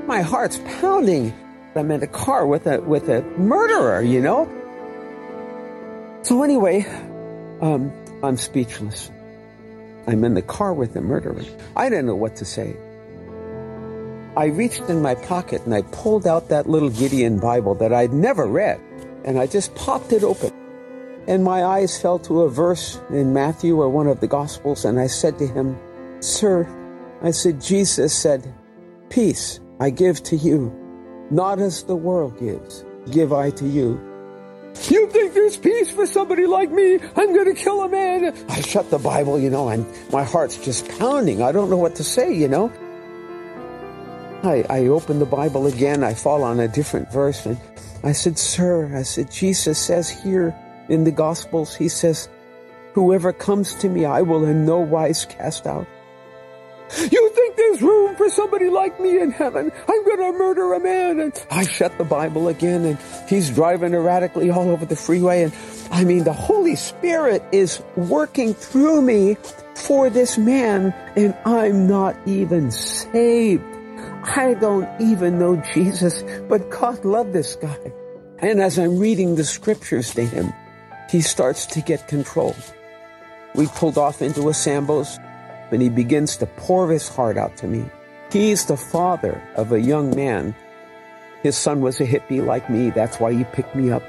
My 0.07 0.21
heart's 0.21 0.61
pounding. 0.81 1.33
I'm 1.75 1.91
in 1.91 2.05
a 2.05 2.07
car 2.07 2.47
with 2.47 2.69
a 2.69 2.81
with 2.83 3.09
a 3.09 3.23
murderer, 3.37 4.01
you 4.01 4.21
know. 4.21 4.49
So 6.23 6.45
anyway, 6.45 6.87
um, 7.61 7.93
I'm 8.23 8.37
speechless. 8.37 9.11
I'm 10.07 10.25
in 10.25 10.35
the 10.35 10.43
car 10.43 10.75
with 10.75 10.95
the 10.95 11.01
murderer. 11.01 11.43
I 11.77 11.89
didn't 11.89 12.07
know 12.07 12.15
what 12.15 12.37
to 12.37 12.45
say. 12.45 12.77
I 14.37 14.47
reached 14.47 14.83
in 14.89 15.01
my 15.01 15.15
pocket 15.15 15.65
and 15.65 15.75
I 15.75 15.83
pulled 15.83 16.27
out 16.27 16.49
that 16.49 16.69
little 16.69 16.91
Gideon 16.91 17.39
Bible 17.39 17.75
that 17.77 17.93
I'd 17.93 18.13
never 18.13 18.47
read, 18.47 18.81
and 19.25 19.39
I 19.39 19.47
just 19.47 19.75
popped 19.75 20.13
it 20.13 20.25
open. 20.25 20.53
And 21.27 21.43
my 21.43 21.65
eyes 21.65 22.01
fell 22.01 22.19
to 22.21 22.43
a 22.43 22.51
verse 22.51 23.01
in 23.11 23.33
Matthew 23.33 23.81
or 23.81 23.89
one 23.89 24.09
of 24.09 24.21
the 24.21 24.27
Gospels, 24.27 24.85
and 24.85 25.01
I 25.01 25.07
said 25.07 25.39
to 25.39 25.47
him, 25.47 25.79
Sir, 26.21 26.67
I 27.23 27.31
said, 27.31 27.61
Jesus 27.61 28.15
said, 28.15 28.53
Peace 29.09 29.61
I 29.81 29.91
give 29.91 30.23
to 30.25 30.37
you, 30.37 30.73
not 31.31 31.61
as 31.61 31.85
the 31.85 31.97
world 31.97 32.39
gives, 32.39 32.85
give 33.11 33.33
I 33.33 33.51
to 33.51 33.67
you. 33.67 34.14
You 34.91 35.07
think 35.09 35.35
there's 35.35 35.57
peace 35.57 35.91
for 35.91 36.07
somebody 36.07 36.47
like 36.47 36.71
me? 36.71 36.99
I'm 37.17 37.33
going 37.33 37.47
to 37.47 37.55
kill 37.55 37.83
a 37.83 37.89
man. 37.89 38.35
I 38.49 38.61
shut 38.61 38.91
the 38.91 38.99
Bible, 38.99 39.39
you 39.39 39.49
know, 39.49 39.69
and 39.69 39.87
my 40.13 40.25
heart's 40.25 40.59
just 40.59 40.89
pounding. 40.99 41.43
I 41.43 41.53
don't 41.53 41.71
know 41.71 41.77
what 41.77 41.95
to 41.97 42.05
say, 42.05 42.35
you 42.35 42.49
know. 42.49 42.73
I, 44.43 44.65
I 44.69 44.87
open 44.89 45.21
the 45.21 45.27
Bible 45.27 45.67
again. 45.67 46.05
I 46.05 46.13
fall 46.13 46.43
on 46.43 46.61
a 46.61 46.69
different 46.69 47.11
verse 47.11 47.47
and 47.47 47.59
I 48.03 48.13
said, 48.13 48.39
Sir, 48.39 48.95
I 48.95 49.03
said, 49.03 49.31
Jesus 49.31 49.79
says 49.79 50.11
here 50.11 50.55
in 50.91 51.05
the 51.05 51.11
Gospels, 51.11 51.75
He 51.75 51.89
says, 51.89 52.29
Whoever 52.93 53.33
comes 53.33 53.75
to 53.77 53.89
me, 53.89 54.05
I 54.05 54.21
will 54.21 54.45
in 54.45 54.67
no 54.67 54.79
wise 54.79 55.25
cast 55.25 55.67
out. 55.67 55.87
You 56.99 57.31
think 57.31 57.57
there's 57.57 57.83
room 57.83 58.15
for 58.17 58.29
somebody 58.29 58.69
like 58.69 59.01
me 59.01 59.21
in 59.21 59.31
heaven? 59.31 59.73
I'm 59.89 60.05
gonna 60.05 60.33
murder 60.33 60.75
a 60.75 60.81
man. 60.81 61.21
And 61.21 61.47
I 61.51 61.65
shut 61.65 61.97
the 61.99 62.05
Bible 62.05 62.49
again 62.49 62.85
and 62.85 62.99
he's 63.29 63.51
driving 63.51 63.95
erratically 63.95 64.51
all 64.51 64.71
over 64.71 64.85
the 64.85 64.97
freeway. 64.97 65.43
And 65.43 65.53
I 65.91 66.05
mean, 66.05 66.25
the 66.25 66.33
Holy 66.33 66.77
Spirit 66.77 67.43
is 67.53 67.83
working 67.97 68.55
through 68.55 69.03
me 69.03 69.37
for 69.75 70.09
this 70.11 70.39
man 70.39 70.95
and 71.17 71.37
I'm 71.45 71.87
not 71.89 72.17
even 72.27 72.71
saved. 72.71 73.65
I 74.25 74.55
don't 74.55 74.89
even 75.01 75.39
know 75.39 75.57
Jesus, 75.75 76.25
but 76.49 76.71
God 76.71 77.05
loved 77.05 77.33
this 77.33 77.57
guy. 77.57 77.93
And 78.39 78.61
as 78.61 78.79
I'm 78.79 78.99
reading 78.99 79.37
the 79.37 79.45
scriptures 79.45 80.15
to 80.15 80.25
him, 80.25 80.53
he 81.11 81.21
starts 81.21 81.67
to 81.67 81.81
get 81.81 82.09
control. 82.09 82.57
We 83.55 83.67
pulled 83.67 83.99
off 83.99 84.23
into 84.23 84.49
a 84.49 84.55
Sambo's 84.55 85.19
and 85.75 85.83
he 85.83 85.91
begins 85.91 86.39
to 86.39 86.47
pour 86.47 86.91
his 86.91 87.09
heart 87.09 87.37
out 87.37 87.57
to 87.59 87.67
me. 87.67 87.85
He's 88.33 88.65
the 88.65 88.77
father 88.77 89.43
of 89.57 89.73
a 89.73 89.81
young 89.81 90.15
man. 90.17 90.55
His 91.43 91.57
son 91.57 91.83
was 91.83 92.01
a 92.01 92.07
hippie 92.07 92.45
like 92.45 92.71
me. 92.71 92.91
That's 92.91 93.21
why 93.21 93.35
he 93.35 93.45
picked 93.45 93.77
me 93.77 93.91
up. 93.91 94.05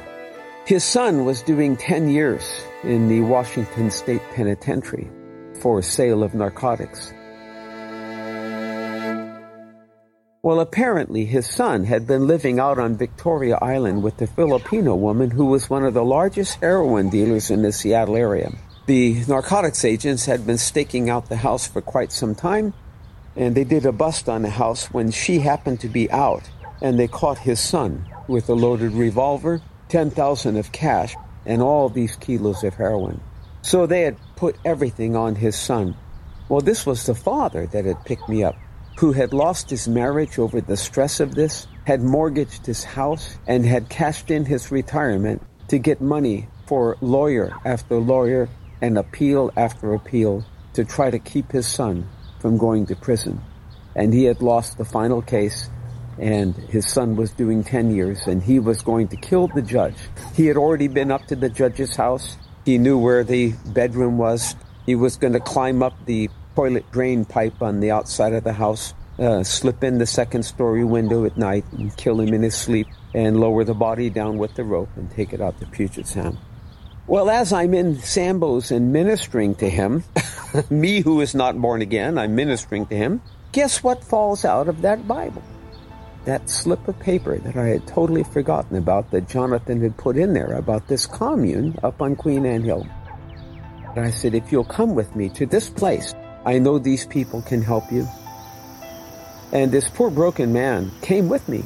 His 0.66 0.84
son 0.84 1.26
was 1.26 1.42
doing 1.42 1.76
10 1.76 2.10
years 2.10 2.44
in 2.84 3.10
the 3.10 3.22
Washington 3.22 3.92
State 3.92 4.22
Penitentiary 4.34 5.10
for 5.62 5.82
sale 5.82 6.24
of 6.24 6.34
narcotics. 6.34 7.14
Well, 10.46 10.60
apparently 10.60 11.26
his 11.26 11.50
son 11.50 11.86
had 11.86 12.06
been 12.06 12.28
living 12.28 12.60
out 12.60 12.78
on 12.78 12.98
Victoria 12.98 13.58
Island 13.62 14.04
with 14.04 14.22
a 14.22 14.28
Filipino 14.28 14.96
woman 14.96 15.32
who 15.32 15.46
was 15.46 15.70
one 15.70 15.84
of 15.84 15.96
the 15.96 16.06
largest 16.06 16.60
heroin 16.62 17.10
dealers 17.10 17.50
in 17.50 17.64
the 17.64 17.72
Seattle 17.72 18.16
area. 18.16 18.52
The 18.88 19.26
narcotics 19.28 19.84
agents 19.84 20.26
had 20.26 20.46
been 20.46 20.60
staking 20.60 21.10
out 21.10 21.28
the 21.28 21.38
house 21.38 21.66
for 21.66 21.82
quite 21.82 22.12
some 22.12 22.36
time, 22.36 22.76
and 23.36 23.56
they 23.56 23.64
did 23.64 23.84
a 23.84 23.92
bust 23.92 24.30
on 24.30 24.44
the 24.44 24.52
house 24.52 24.94
when 24.94 25.10
she 25.10 25.40
happened 25.40 25.80
to 25.80 25.90
be 25.90 26.12
out, 26.12 26.48
and 26.84 27.00
they 27.00 27.08
caught 27.08 27.40
his 27.40 27.60
son 27.60 28.06
with 28.28 28.48
a 28.48 28.54
loaded 28.54 28.92
revolver, 28.92 29.60
10,000 29.90 30.56
of 30.58 30.72
cash, 30.72 31.16
and 31.48 31.64
all 31.64 31.90
these 31.90 32.16
kilos 32.18 32.64
of 32.64 32.76
heroin. 32.76 33.20
So 33.64 33.88
they 33.88 34.02
had 34.02 34.18
put 34.36 34.56
everything 34.64 35.16
on 35.16 35.34
his 35.34 35.56
son. 35.56 35.96
Well, 36.48 36.62
this 36.62 36.86
was 36.86 37.08
the 37.08 37.16
father 37.16 37.66
that 37.66 37.86
had 37.86 38.06
picked 38.06 38.30
me 38.30 38.44
up, 38.44 38.56
who 39.00 39.14
had 39.14 39.34
lost 39.34 39.72
his 39.72 39.88
marriage 39.88 40.38
over 40.38 40.62
the 40.62 40.78
stress 40.78 41.20
of 41.20 41.34
this, 41.34 41.66
had 41.86 42.04
mortgaged 42.04 42.68
his 42.68 42.84
house, 42.84 43.36
and 43.48 43.66
had 43.66 43.90
cashed 43.90 44.30
in 44.30 44.46
his 44.46 44.70
retirement 44.72 45.42
to 45.70 45.80
get 45.80 46.02
money 46.02 46.48
for 46.68 46.98
lawyer 47.02 47.52
after 47.66 47.96
lawyer 47.96 48.48
and 48.82 48.98
appeal 48.98 49.52
after 49.56 49.94
appeal 49.94 50.46
to 50.74 50.84
try 50.84 51.10
to 51.10 51.20
keep 51.20 51.52
his 51.52 51.68
son 51.68 52.08
from 52.40 52.58
going 52.58 52.86
to 52.88 52.96
prison. 52.96 53.42
And 53.96 54.14
he 54.14 54.26
had 54.26 54.42
lost 54.42 54.78
the 54.78 54.86
final 54.86 55.22
case 55.22 55.70
and 56.20 56.56
his 56.56 56.90
son 56.90 57.16
was 57.16 57.32
doing 57.32 57.64
10 57.64 57.92
years 57.92 58.28
and 58.28 58.42
he 58.42 58.60
was 58.60 58.82
going 58.82 59.08
to 59.10 59.18
kill 59.18 59.48
the 59.48 59.62
judge. 59.62 59.96
He 60.34 60.48
had 60.48 60.58
already 60.58 60.88
been 60.88 61.12
up 61.12 61.26
to 61.28 61.36
the 61.36 61.50
judge's 61.50 61.96
house. 61.96 62.38
He 62.66 62.78
knew 62.78 62.98
where 62.98 63.24
the 63.24 63.54
bedroom 63.68 64.18
was. 64.18 64.56
He 64.86 64.96
was 64.96 65.18
going 65.18 65.34
to 65.34 65.40
climb 65.40 65.82
up 65.84 65.94
the 66.06 66.30
toilet 66.56 66.90
drain 66.92 67.26
pipe 67.26 67.62
on 67.62 67.80
the 67.80 67.92
outside 67.92 68.34
of 68.34 68.44
the 68.44 68.54
house, 68.54 68.94
uh, 69.20 69.44
slip 69.44 69.84
in 69.84 69.98
the 69.98 70.06
second 70.06 70.44
story 70.44 70.84
window 70.84 71.26
at 71.26 71.38
night 71.38 71.66
and 71.74 71.96
kill 71.98 72.20
him 72.20 72.34
in 72.34 72.44
his 72.44 72.56
sleep 72.56 72.88
and 73.14 73.40
lower 73.40 73.64
the 73.64 73.74
body 73.74 74.10
down 74.10 74.38
with 74.38 74.56
the 74.56 74.64
rope 74.64 74.90
and 74.96 75.10
take 75.12 75.34
it 75.34 75.42
out 75.42 75.60
to 75.60 75.66
Puget 75.68 76.08
Sound. 76.08 76.38
Well, 77.08 77.30
as 77.30 77.54
I'm 77.54 77.76
in 77.76 78.00
Sambo's 78.00 78.72
and 78.72 78.92
ministering 78.92 79.54
to 79.56 79.70
him, 79.70 80.04
me 80.72 81.02
who 81.02 81.22
is 81.22 81.36
not 81.36 81.62
born 81.62 81.84
again, 81.84 82.18
I'm 82.18 82.34
ministering 82.34 82.88
to 82.88 82.96
him, 82.96 83.22
guess 83.52 83.84
what 83.84 84.04
falls 84.04 84.44
out 84.44 84.68
of 84.68 84.82
that 84.82 85.08
Bible? 85.08 85.44
That 86.26 86.50
slip 86.50 86.88
of 86.88 87.00
paper 87.00 87.38
that 87.38 87.56
I 87.56 87.68
had 87.68 87.86
totally 87.86 88.24
forgotten 88.24 88.76
about 88.76 89.12
that 89.12 89.30
Jonathan 89.30 89.82
had 89.82 89.96
put 89.98 90.18
in 90.18 90.34
there 90.34 90.54
about 90.54 90.88
this 90.88 91.06
commune 91.06 91.78
up 91.84 92.02
on 92.02 92.16
Queen 92.16 92.44
Anne 92.44 92.64
Hill. 92.64 92.88
And 93.96 94.04
I 94.04 94.10
said, 94.10 94.34
if 94.34 94.52
you'll 94.52 94.64
come 94.64 94.96
with 94.96 95.16
me 95.16 95.30
to 95.30 95.46
this 95.46 95.70
place, 95.70 96.16
I 96.44 96.58
know 96.58 96.80
these 96.80 97.06
people 97.06 97.44
can 97.44 97.62
help 97.62 97.92
you. 97.92 98.08
And 99.52 99.72
this 99.72 99.88
poor 99.90 100.10
broken 100.10 100.52
man 100.52 100.90
came 101.04 101.30
with 101.30 101.48
me. 101.48 101.64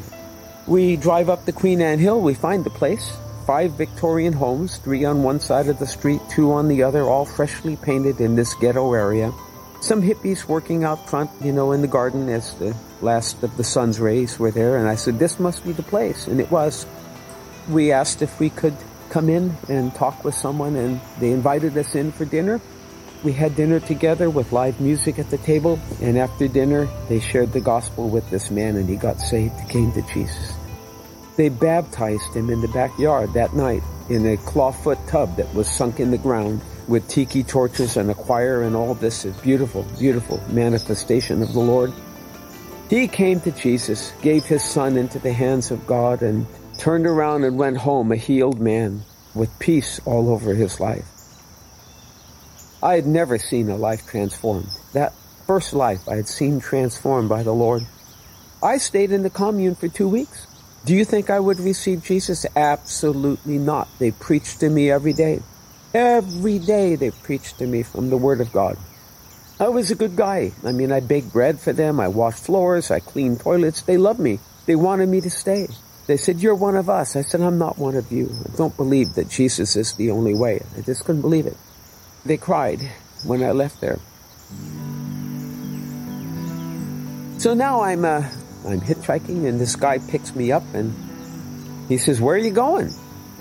We 0.68 0.98
drive 0.98 1.30
up 1.30 1.46
the 1.46 1.54
Queen 1.54 1.82
Anne 1.82 1.98
Hill, 1.98 2.20
we 2.20 2.34
find 2.34 2.66
the 2.66 2.70
place, 2.70 3.14
five 3.50 3.72
Victorian 3.72 4.32
homes, 4.32 4.78
three 4.78 5.04
on 5.06 5.24
one 5.24 5.40
side 5.40 5.70
of 5.70 5.80
the 5.80 5.88
street, 5.88 6.22
two 6.30 6.52
on 6.52 6.68
the 6.68 6.84
other, 6.84 7.02
all 7.02 7.26
freshly 7.26 7.76
painted 7.76 8.22
in 8.22 8.36
this 8.36 8.54
ghetto 8.54 8.94
area. 8.94 9.34
Some 9.82 10.04
hippies 10.04 10.46
working 10.46 10.84
out 10.84 11.10
front, 11.10 11.32
you 11.42 11.52
know, 11.52 11.72
in 11.72 11.82
the 11.82 11.88
garden 11.88 12.30
as 12.30 12.54
the 12.60 12.78
last 13.02 13.42
of 13.42 13.58
the 13.58 13.64
sun's 13.64 14.00
rays 14.00 14.38
were 14.38 14.52
there. 14.52 14.78
And 14.78 14.88
I 14.88 14.94
said, 14.94 15.18
this 15.18 15.40
must 15.40 15.66
be 15.66 15.72
the 15.72 15.82
place. 15.82 16.28
And 16.28 16.40
it 16.40 16.52
was. 16.52 16.86
We 17.68 17.92
asked 17.92 18.22
if 18.22 18.40
we 18.40 18.52
could 18.52 18.78
come 19.10 19.30
in 19.30 19.58
and 19.68 19.96
talk 19.96 20.24
with 20.24 20.36
someone 20.36 20.76
and 20.76 21.02
they 21.20 21.32
invited 21.32 21.76
us 21.76 21.96
in 21.96 22.12
for 22.12 22.26
dinner. 22.26 22.62
We 23.24 23.34
had 23.34 23.56
dinner 23.56 23.80
together 23.80 24.30
with 24.30 24.52
live 24.52 24.80
music 24.80 25.18
at 25.18 25.32
the 25.32 25.40
table. 25.40 25.80
And 26.04 26.20
after 26.20 26.48
dinner, 26.48 26.88
they 27.08 27.20
shared 27.20 27.52
the 27.54 27.62
gospel 27.62 28.10
with 28.10 28.30
this 28.30 28.52
man 28.52 28.76
and 28.76 28.88
he 28.88 28.96
got 28.96 29.20
saved, 29.20 29.56
came 29.70 29.92
to 29.94 30.04
Jesus. 30.14 30.59
They 31.40 31.48
baptized 31.48 32.34
him 32.36 32.50
in 32.50 32.60
the 32.60 32.68
backyard 32.68 33.32
that 33.32 33.54
night 33.54 33.82
in 34.10 34.26
a 34.26 34.36
clawfoot 34.36 35.08
tub 35.08 35.38
that 35.38 35.56
was 35.56 35.72
sunk 35.72 36.02
in 36.02 36.12
the 36.12 36.18
ground 36.18 36.60
with 36.90 37.08
tiki 37.08 37.44
torches 37.44 37.96
and 37.96 38.12
a 38.12 38.14
choir 38.14 38.64
and 38.64 38.76
all 38.76 38.94
this 38.94 39.24
is 39.24 39.38
beautiful, 39.38 39.86
beautiful 39.98 40.44
manifestation 40.50 41.42
of 41.42 41.54
the 41.54 41.62
Lord. 41.62 41.94
He 42.90 43.08
came 43.08 43.40
to 43.40 43.52
Jesus, 43.52 44.12
gave 44.22 44.44
his 44.44 44.62
son 44.62 44.98
into 44.98 45.18
the 45.18 45.32
hands 45.32 45.72
of 45.72 45.88
God 45.88 46.24
and 46.24 46.46
turned 46.78 47.08
around 47.08 47.46
and 47.46 47.58
went 47.58 47.78
home 47.78 48.12
a 48.12 48.18
healed 48.18 48.60
man 48.60 49.02
with 49.34 49.60
peace 49.60 50.02
all 50.04 50.28
over 50.30 50.54
his 50.54 50.82
life. 50.82 51.06
I 52.84 52.96
had 52.96 53.08
never 53.08 53.38
seen 53.38 53.70
a 53.70 53.78
life 53.78 54.06
transformed. 54.06 54.68
That 54.92 55.14
first 55.48 55.72
life 55.72 56.06
I 56.10 56.18
had 56.18 56.28
seen 56.28 56.60
transformed 56.60 57.30
by 57.30 57.44
the 57.44 57.54
Lord. 57.54 57.88
I 58.62 58.78
stayed 58.78 59.14
in 59.14 59.24
the 59.24 59.30
commune 59.30 59.76
for 59.76 59.88
two 59.88 60.10
weeks. 60.10 60.48
Do 60.86 60.96
you 60.96 61.06
think 61.06 61.30
I 61.30 61.40
would 61.40 61.60
receive 61.60 62.04
Jesus? 62.04 62.46
Absolutely 62.56 63.58
not. 63.58 63.88
They 64.00 64.12
preached 64.12 64.62
to 64.62 64.70
me 64.70 64.90
every 64.90 65.14
day. 65.14 65.42
Every 65.94 66.60
day 66.60 66.96
they 66.96 67.12
preached 67.12 67.60
to 67.60 67.68
me 67.68 67.84
from 67.84 68.10
the 68.10 68.18
Word 68.18 68.42
of 68.42 68.52
God. 68.52 68.78
I 69.60 69.68
was 69.68 69.92
a 69.92 69.96
good 69.96 70.16
guy. 70.16 70.54
I 70.64 70.72
mean, 70.72 70.92
I 70.92 71.02
baked 71.02 71.34
bread 71.34 71.60
for 71.60 71.74
them. 71.74 72.00
I 72.00 72.08
washed 72.08 72.46
floors. 72.46 72.92
I 72.92 73.02
cleaned 73.02 73.42
toilets. 73.42 73.82
They 73.82 73.98
loved 73.98 74.20
me. 74.20 74.40
They 74.66 74.76
wanted 74.76 75.10
me 75.10 75.20
to 75.22 75.30
stay. 75.30 75.68
They 76.08 76.18
said, 76.18 76.40
you're 76.40 76.56
one 76.56 76.76
of 76.76 76.90
us. 76.90 77.16
I 77.16 77.22
said, 77.22 77.42
I'm 77.42 77.58
not 77.58 77.78
one 77.78 77.96
of 77.96 78.12
you. 78.12 78.30
I 78.46 78.56
don't 78.56 78.76
believe 78.78 79.16
that 79.16 79.30
Jesus 79.30 79.76
is 79.76 79.94
the 79.94 80.12
only 80.12 80.34
way. 80.34 80.62
I 80.78 80.82
just 80.82 81.04
couldn't 81.06 81.22
believe 81.22 81.46
it. 81.46 81.58
They 82.26 82.38
cried 82.38 82.80
when 83.26 83.44
I 83.44 83.52
left 83.52 83.82
there. 83.82 84.00
So 87.38 87.54
now 87.54 87.82
I'm 87.82 88.06
uh, 88.06 88.30
I'm 88.68 88.82
hitchhiking 88.82 89.48
and 89.48 89.60
this 89.60 89.76
guy 89.76 90.00
picks 90.00 90.36
me 90.36 90.52
up 90.52 90.64
and 90.74 90.94
he 91.88 91.98
says, 91.98 92.22
where 92.22 92.36
are 92.36 92.40
you 92.40 92.52
going? 92.52 92.94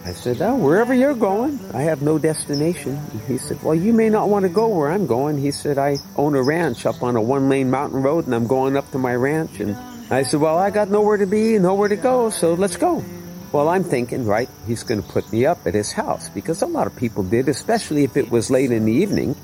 I 0.05 0.13
said, 0.13 0.41
oh, 0.41 0.57
wherever 0.57 0.95
you're 0.95 1.15
going. 1.15 1.61
I 1.75 1.83
have 1.83 2.01
no 2.03 2.19
destination. 2.19 2.97
And 2.97 3.21
he 3.23 3.37
said, 3.37 3.63
well, 3.63 3.75
you 3.75 3.93
may 3.93 4.09
not 4.09 4.29
want 4.29 4.45
to 4.45 4.49
go 4.49 4.69
where 4.69 4.91
I'm 4.91 5.07
going. 5.07 5.39
He 5.39 5.51
said, 5.51 5.77
I 5.77 5.99
own 6.17 6.35
a 6.35 6.43
ranch 6.43 6.87
up 6.87 7.03
on 7.03 7.17
a 7.17 7.21
one 7.21 7.49
lane 7.49 7.71
mountain 7.71 8.03
road 8.03 8.25
and 8.25 8.35
I'm 8.35 8.47
going 8.47 8.77
up 8.77 8.91
to 8.93 8.99
my 8.99 9.15
ranch. 9.15 9.61
And 9.61 9.77
I 10.11 10.23
said, 10.23 10.41
well, 10.41 10.57
I 10.57 10.71
got 10.71 10.89
nowhere 10.89 11.19
to 11.19 11.27
be, 11.27 11.59
nowhere 11.59 11.89
to 11.89 11.97
go. 11.97 12.31
So 12.31 12.55
let's 12.55 12.77
go. 12.77 13.05
Well, 13.53 13.69
I'm 13.69 13.85
thinking, 13.85 14.25
right, 14.25 14.49
he's 14.67 14.83
going 14.83 15.03
to 15.03 15.09
put 15.09 15.31
me 15.33 15.47
up 15.47 15.67
at 15.67 15.75
his 15.75 15.93
house 15.93 16.29
because 16.31 16.63
a 16.63 16.67
lot 16.67 16.87
of 16.87 16.97
people 16.97 17.23
did, 17.23 17.49
especially 17.49 18.05
if 18.05 18.17
it 18.17 18.31
was 18.31 18.51
late 18.51 18.71
in 18.71 18.85
the 18.85 18.93
evening. 18.93 19.37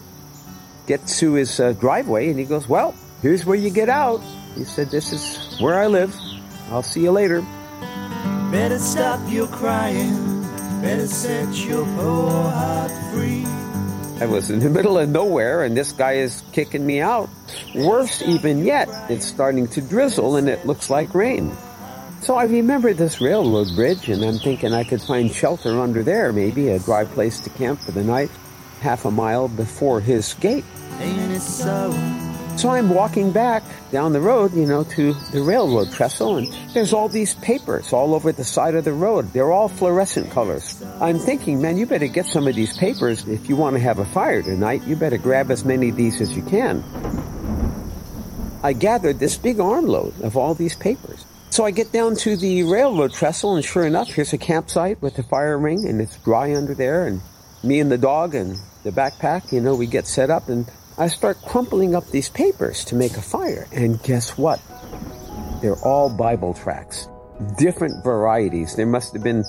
Get 0.87 1.06
to 1.06 1.34
his 1.34 1.60
uh, 1.60 1.72
driveway 1.72 2.28
and 2.28 2.38
he 2.38 2.44
goes, 2.44 2.68
well, 2.68 2.94
here's 3.22 3.44
where 3.44 3.56
you 3.56 3.70
get 3.70 3.88
out. 3.88 4.22
He 4.54 4.64
said, 4.64 4.90
this 4.90 5.12
is 5.12 5.43
where 5.61 5.75
I 5.75 5.87
live. 5.87 6.14
I'll 6.71 6.83
see 6.83 7.03
you 7.03 7.11
later. 7.11 7.45
Better 8.51 8.79
stop 8.79 9.21
your 9.31 9.47
crying. 9.49 10.43
Better 10.81 11.07
set 11.07 11.55
your 11.67 11.85
poor 11.97 12.31
heart 12.31 12.93
free. 13.12 13.45
I 14.21 14.27
was 14.27 14.51
in 14.51 14.61
the 14.61 14.71
middle 14.71 14.97
of 14.99 15.09
nowhere 15.09 15.64
and 15.64 15.77
this 15.77 15.93
guy 15.93 16.12
is 16.12 16.43
kicking 16.53 16.87
me 16.87 17.01
out. 17.01 17.29
Worse 17.75 18.23
even 18.23 18.64
yet, 18.64 18.88
it's 19.11 19.27
starting 19.27 19.67
to 19.69 19.81
drizzle 19.81 20.37
and 20.37 20.49
it 20.49 20.64
looks 20.64 20.88
like 20.88 21.14
rain. 21.14 21.57
So 22.25 22.37
I 22.37 22.45
remember 22.45 22.95
this 22.95 23.21
railroad 23.21 23.75
bridge, 23.75 24.09
and 24.09 24.25
I'm 24.25 24.38
thinking 24.38 24.73
I 24.73 24.85
could 24.85 25.03
find 25.03 25.31
shelter 25.31 25.79
under 25.79 26.03
there, 26.03 26.33
maybe 26.33 26.71
a 26.71 26.79
dry 26.79 27.05
place 27.05 27.38
to 27.40 27.51
camp 27.51 27.81
for 27.81 27.90
the 27.90 28.03
night, 28.03 28.31
half 28.81 29.05
a 29.05 29.11
mile 29.11 29.47
before 29.47 30.01
his 30.01 30.33
gate. 30.33 30.64
Ain't 31.01 31.33
it 31.33 31.40
So 31.40 31.90
I'm 32.62 32.88
walking 32.90 33.31
back 33.31 33.62
down 33.90 34.12
the 34.12 34.21
road, 34.21 34.55
you 34.55 34.64
know, 34.64 34.85
to 34.85 35.12
the 35.33 35.43
railroad 35.43 35.93
trestle, 35.93 36.37
and 36.37 36.47
there's 36.73 36.93
all 36.93 37.09
these 37.09 37.35
papers 37.35 37.93
all 37.93 38.14
over 38.14 38.33
the 38.33 38.45
side 38.45 38.75
of 38.75 38.85
the 38.85 38.93
road. 38.93 39.33
They're 39.33 39.53
all 39.53 39.69
fluorescent 39.69 40.31
colors. 40.31 40.83
I'm 41.01 41.19
thinking, 41.19 41.61
man, 41.61 41.77
you 41.77 41.85
better 41.85 42.07
get 42.07 42.27
some 42.27 42.49
of 42.49 42.55
these 42.55 42.77
papers 42.77 43.27
if 43.29 43.49
you 43.49 43.57
want 43.57 43.75
to 43.77 43.81
have 43.81 43.99
a 43.99 44.05
fire 44.07 44.40
tonight. 44.40 44.85
You 44.85 44.97
better 44.97 45.19
grab 45.19 45.51
as 45.51 45.64
many 45.64 45.90
of 45.90 45.97
these 45.97 46.21
as 46.21 46.35
you 46.35 46.43
can. 46.43 46.83
I 48.62 48.73
gathered 48.73 49.19
this 49.19 49.37
big 49.37 49.61
armload 49.61 50.19
of 50.23 50.37
all 50.37 50.55
these 50.55 50.75
papers. 50.75 51.25
So 51.51 51.64
I 51.64 51.71
get 51.71 51.93
down 51.93 52.17
to 52.17 52.37
the 52.37 52.62
railroad 52.62 53.12
trestle, 53.12 53.57
and 53.57 53.64
sure 53.64 53.85
enough, 53.85 54.09
here's 54.09 54.33
a 54.33 54.38
campsite 54.38 55.03
with 55.03 55.19
a 55.19 55.23
fire 55.23 55.59
ring, 55.59 55.87
and 55.87 56.01
it's 56.01 56.17
dry 56.19 56.55
under 56.57 56.75
there. 56.75 57.07
And 57.07 57.21
me 57.62 57.79
and 57.79 57.93
the 57.93 57.99
dog 57.99 58.35
and 58.35 58.59
the 58.85 58.90
backpack, 58.90 59.53
you 59.53 59.61
know, 59.61 59.75
we 59.75 59.87
get 59.87 60.07
set 60.07 60.31
up, 60.31 60.49
and 60.49 60.67
I 60.96 61.09
start 61.09 61.42
crumpling 61.42 61.96
up 61.96 62.07
these 62.11 62.28
papers 62.28 62.85
to 62.87 62.94
make 62.94 63.16
a 63.16 63.22
fire. 63.22 63.66
And 63.72 64.00
guess 64.02 64.38
what? 64.38 64.61
They're 65.61 65.83
all 65.85 66.09
Bible 66.09 66.54
tracts, 66.54 67.09
different 67.59 68.04
varieties. 68.04 68.76
There 68.76 68.87
must 68.87 69.12
have 69.14 69.24
been 69.24 69.44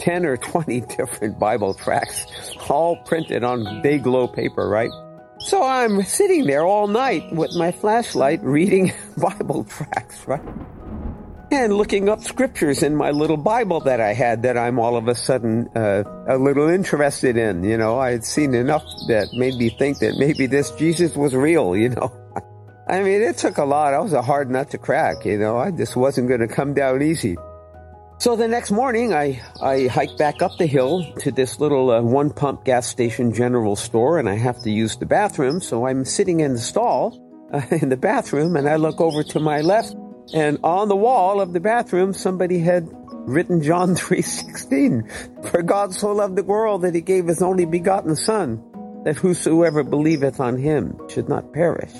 10 0.00 0.26
or 0.26 0.36
20 0.36 0.80
different 0.96 1.38
Bible 1.38 1.74
tracts, 1.74 2.26
all 2.68 2.96
printed 3.04 3.44
on 3.44 3.82
big, 3.82 4.06
low 4.06 4.26
paper, 4.26 4.68
right? 4.68 4.90
So 5.38 5.62
I'm 5.62 6.02
sitting 6.02 6.46
there 6.46 6.64
all 6.64 6.86
night 6.86 7.32
with 7.32 7.54
my 7.54 7.72
flashlight 7.72 8.42
reading 8.42 8.92
Bible 9.16 9.64
tracts, 9.64 10.26
right? 10.26 10.42
And 11.50 11.74
looking 11.74 12.08
up 12.08 12.22
scriptures 12.22 12.82
in 12.82 12.94
my 12.94 13.10
little 13.10 13.36
Bible 13.36 13.80
that 13.80 14.00
I 14.00 14.12
had 14.12 14.42
that 14.44 14.56
I'm 14.56 14.78
all 14.78 14.96
of 14.96 15.08
a 15.08 15.14
sudden 15.14 15.68
uh, 15.74 16.04
a 16.28 16.38
little 16.38 16.68
interested 16.68 17.36
in. 17.36 17.64
You 17.64 17.76
know, 17.76 17.98
I 17.98 18.12
had 18.12 18.24
seen 18.24 18.54
enough 18.54 18.84
that 19.08 19.28
made 19.32 19.54
me 19.56 19.70
think 19.70 19.98
that 19.98 20.16
maybe 20.16 20.46
this 20.46 20.70
Jesus 20.72 21.16
was 21.16 21.34
real. 21.34 21.76
You 21.76 21.90
know, 21.90 22.12
I 22.88 23.02
mean, 23.02 23.22
it 23.22 23.36
took 23.38 23.58
a 23.58 23.64
lot. 23.64 23.94
I 23.94 23.98
was 23.98 24.12
a 24.12 24.22
hard 24.22 24.50
nut 24.50 24.70
to 24.70 24.78
crack. 24.78 25.24
You 25.24 25.38
know, 25.38 25.58
I 25.58 25.70
just 25.70 25.96
wasn't 25.96 26.28
going 26.28 26.40
to 26.40 26.48
come 26.48 26.74
down 26.74 27.02
easy. 27.02 27.36
So 28.18 28.36
the 28.36 28.48
next 28.48 28.70
morning, 28.70 29.14
I, 29.14 29.40
I 29.62 29.86
hike 29.86 30.18
back 30.18 30.42
up 30.42 30.58
the 30.58 30.66
hill 30.66 31.10
to 31.20 31.30
this 31.30 31.58
little 31.58 31.90
uh, 31.90 32.02
one 32.02 32.30
pump 32.30 32.66
gas 32.66 32.86
station 32.86 33.32
general 33.32 33.76
store, 33.76 34.18
and 34.18 34.28
I 34.28 34.34
have 34.34 34.60
to 34.64 34.70
use 34.70 34.96
the 34.96 35.06
bathroom. 35.06 35.62
So 35.62 35.86
I'm 35.86 36.04
sitting 36.04 36.40
in 36.40 36.52
the 36.52 36.58
stall 36.58 37.18
uh, 37.50 37.62
in 37.70 37.88
the 37.88 37.96
bathroom, 37.96 38.56
and 38.56 38.68
I 38.68 38.76
look 38.76 39.00
over 39.00 39.22
to 39.22 39.40
my 39.40 39.62
left 39.62 39.96
and 40.32 40.58
on 40.62 40.88
the 40.88 40.96
wall 40.96 41.40
of 41.40 41.52
the 41.52 41.60
bathroom, 41.60 42.12
somebody 42.12 42.58
had 42.58 42.88
written 43.26 43.62
John 43.62 43.94
3.16. 43.96 45.50
For 45.50 45.62
God 45.62 45.94
so 45.94 46.12
loved 46.12 46.36
the 46.36 46.44
world 46.44 46.82
that 46.82 46.94
he 46.94 47.00
gave 47.00 47.26
his 47.26 47.42
only 47.42 47.64
begotten 47.64 48.16
son, 48.16 48.62
that 49.04 49.16
whosoever 49.16 49.82
believeth 49.82 50.40
on 50.40 50.56
him 50.58 50.98
should 51.08 51.28
not 51.28 51.52
perish, 51.52 51.92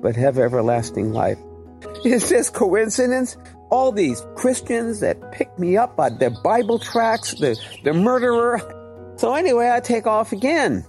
but 0.00 0.16
have 0.16 0.38
everlasting 0.38 1.12
life. 1.12 1.38
Is 2.04 2.28
this 2.28 2.50
coincidence? 2.50 3.36
All 3.70 3.92
these 3.92 4.24
Christians 4.34 5.00
that 5.00 5.32
pick 5.32 5.58
me 5.58 5.76
up 5.76 5.98
on 6.00 6.18
their 6.18 6.30
Bible 6.30 6.78
tracts, 6.78 7.34
the, 7.34 7.58
the 7.84 7.92
murderer. 7.92 8.60
So 9.18 9.34
anyway, 9.34 9.68
I 9.68 9.80
take 9.80 10.06
off 10.06 10.30
again. 10.30 10.86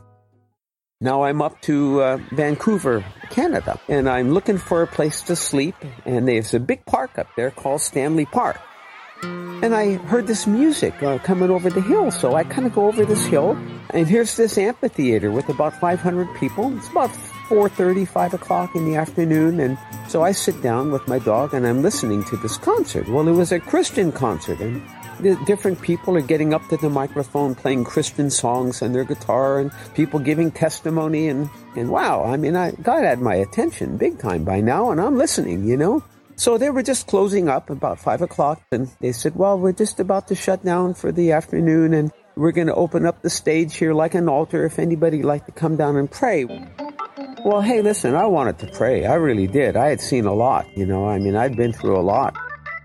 Now 1.01 1.23
I'm 1.23 1.41
up 1.41 1.59
to 1.61 1.99
uh, 1.99 2.17
Vancouver, 2.31 3.03
Canada, 3.29 3.79
and 3.87 4.09
I'm 4.09 4.31
looking 4.31 4.57
for 4.57 4.81
a 4.81 4.87
place 4.87 5.21
to 5.23 5.35
sleep. 5.35 5.75
And 6.05 6.27
there's 6.27 6.53
a 6.53 6.59
big 6.59 6.85
park 6.85 7.17
up 7.17 7.27
there 7.35 7.51
called 7.51 7.81
Stanley 7.81 8.25
Park. 8.25 8.59
And 9.21 9.75
I 9.75 9.95
heard 9.95 10.27
this 10.27 10.47
music 10.47 11.03
uh, 11.03 11.17
coming 11.19 11.49
over 11.49 11.69
the 11.69 11.81
hill, 11.81 12.11
so 12.11 12.35
I 12.35 12.45
kind 12.45 12.65
of 12.65 12.73
go 12.73 12.87
over 12.87 13.03
this 13.03 13.25
hill, 13.25 13.57
and 13.89 14.07
here's 14.07 14.37
this 14.37 14.57
amphitheater 14.57 15.31
with 15.31 15.49
about 15.49 15.77
500 15.81 16.33
people. 16.35 16.75
It's 16.77 16.87
about 16.87 17.09
4.30, 17.49 18.07
5 18.07 18.33
o'clock 18.35 18.75
in 18.75 18.85
the 18.85 18.95
afternoon, 18.95 19.59
and 19.59 19.77
so 20.07 20.23
I 20.23 20.31
sit 20.31 20.61
down 20.61 20.91
with 20.91 21.05
my 21.09 21.19
dog 21.19 21.53
and 21.53 21.67
I'm 21.67 21.81
listening 21.81 22.23
to 22.25 22.37
this 22.37 22.57
concert. 22.57 23.09
Well, 23.09 23.27
it 23.27 23.33
was 23.33 23.51
a 23.51 23.59
Christian 23.59 24.13
concert, 24.13 24.61
and 24.61 24.81
different 25.45 25.81
people 25.81 26.15
are 26.17 26.21
getting 26.21 26.53
up 26.53 26.67
to 26.69 26.77
the 26.77 26.89
microphone 26.89 27.55
playing 27.55 27.83
Christian 27.83 28.29
songs 28.29 28.81
on 28.81 28.93
their 28.93 29.03
guitar 29.03 29.59
and 29.59 29.71
people 29.93 30.19
giving 30.19 30.51
testimony 30.51 31.27
and, 31.27 31.49
and 31.75 31.89
wow, 31.89 32.23
I 32.23 32.37
mean, 32.37 32.55
I, 32.55 32.71
God 32.71 33.03
had 33.03 33.21
my 33.21 33.35
attention 33.35 33.97
big 33.97 34.19
time 34.19 34.43
by 34.43 34.61
now 34.61 34.91
and 34.91 34.99
I'm 34.99 35.17
listening, 35.17 35.65
you 35.65 35.77
know? 35.77 36.03
So 36.35 36.57
they 36.57 36.69
were 36.69 36.83
just 36.83 37.07
closing 37.07 37.49
up 37.49 37.69
about 37.69 37.99
five 37.99 38.21
o'clock 38.21 38.61
and 38.71 38.89
they 39.01 39.11
said, 39.11 39.35
well, 39.35 39.59
we're 39.59 39.73
just 39.73 39.99
about 39.99 40.29
to 40.29 40.35
shut 40.35 40.63
down 40.63 40.93
for 40.93 41.11
the 41.11 41.33
afternoon 41.33 41.93
and 41.93 42.11
we're 42.35 42.53
going 42.53 42.67
to 42.67 42.75
open 42.75 43.05
up 43.05 43.21
the 43.21 43.29
stage 43.29 43.75
here 43.75 43.93
like 43.93 44.15
an 44.15 44.29
altar 44.29 44.65
if 44.65 44.79
anybody 44.79 45.21
like 45.21 45.45
to 45.47 45.51
come 45.51 45.75
down 45.75 45.97
and 45.97 46.09
pray. 46.09 46.45
Well, 47.43 47.61
hey, 47.61 47.81
listen, 47.81 48.15
I 48.15 48.25
wanted 48.25 48.59
to 48.59 48.67
pray. 48.67 49.05
I 49.05 49.15
really 49.15 49.47
did. 49.47 49.75
I 49.75 49.87
had 49.87 49.99
seen 49.99 50.25
a 50.25 50.33
lot, 50.33 50.65
you 50.77 50.85
know, 50.85 51.07
I 51.07 51.19
mean, 51.19 51.35
I'd 51.35 51.57
been 51.57 51.73
through 51.73 51.97
a 51.97 52.01
lot. 52.01 52.35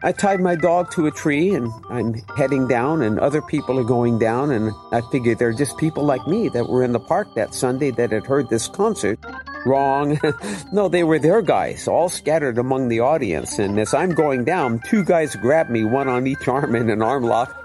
I 0.04 0.12
tied 0.12 0.40
my 0.40 0.54
dog 0.54 0.90
to 0.92 1.06
a 1.06 1.10
tree 1.10 1.54
and 1.54 1.72
I'm 1.88 2.12
heading 2.36 2.68
down 2.68 3.00
and 3.00 3.18
other 3.18 3.40
people 3.40 3.78
are 3.78 3.84
going 3.84 4.18
down 4.18 4.50
and 4.50 4.70
I 4.92 5.00
figured 5.10 5.38
they're 5.38 5.54
just 5.54 5.78
people 5.78 6.04
like 6.04 6.28
me 6.28 6.50
that 6.50 6.68
were 6.68 6.84
in 6.84 6.92
the 6.92 7.00
park 7.00 7.34
that 7.36 7.54
Sunday 7.54 7.90
that 7.92 8.12
had 8.12 8.26
heard 8.26 8.50
this 8.50 8.68
concert. 8.68 9.18
Wrong. 9.64 10.20
no, 10.72 10.90
they 10.90 11.04
were 11.04 11.18
their 11.18 11.40
guys, 11.40 11.88
all 11.88 12.10
scattered 12.10 12.58
among 12.58 12.88
the 12.88 13.00
audience. 13.00 13.58
And 13.58 13.80
as 13.80 13.94
I'm 13.94 14.10
going 14.10 14.44
down, 14.44 14.80
two 14.80 15.04
guys 15.04 15.36
grabbed 15.36 15.70
me, 15.70 15.84
one 15.84 16.06
on 16.06 16.26
each 16.26 16.46
arm 16.48 16.76
in 16.76 16.90
an 16.90 17.00
arm 17.00 17.22
lock. 17.22 17.58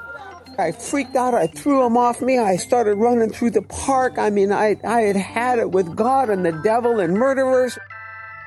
I 0.58 0.72
freaked 0.72 1.18
out. 1.18 1.34
I 1.34 1.48
threw 1.48 1.84
them 1.84 1.98
off 1.98 2.22
me. 2.22 2.38
I 2.38 2.56
started 2.56 2.96
running 2.96 3.32
through 3.32 3.52
the 3.52 3.64
park. 3.64 4.18
I 4.18 4.30
mean, 4.30 4.54
I, 4.54 4.78
I 4.86 5.02
had 5.02 5.18
had 5.18 5.60
it 5.60 5.72
with 5.72 5.94
God 5.94 6.30
and 6.30 6.46
the 6.46 6.54
devil 6.64 7.02
and 7.02 7.16
murderers. 7.16 7.78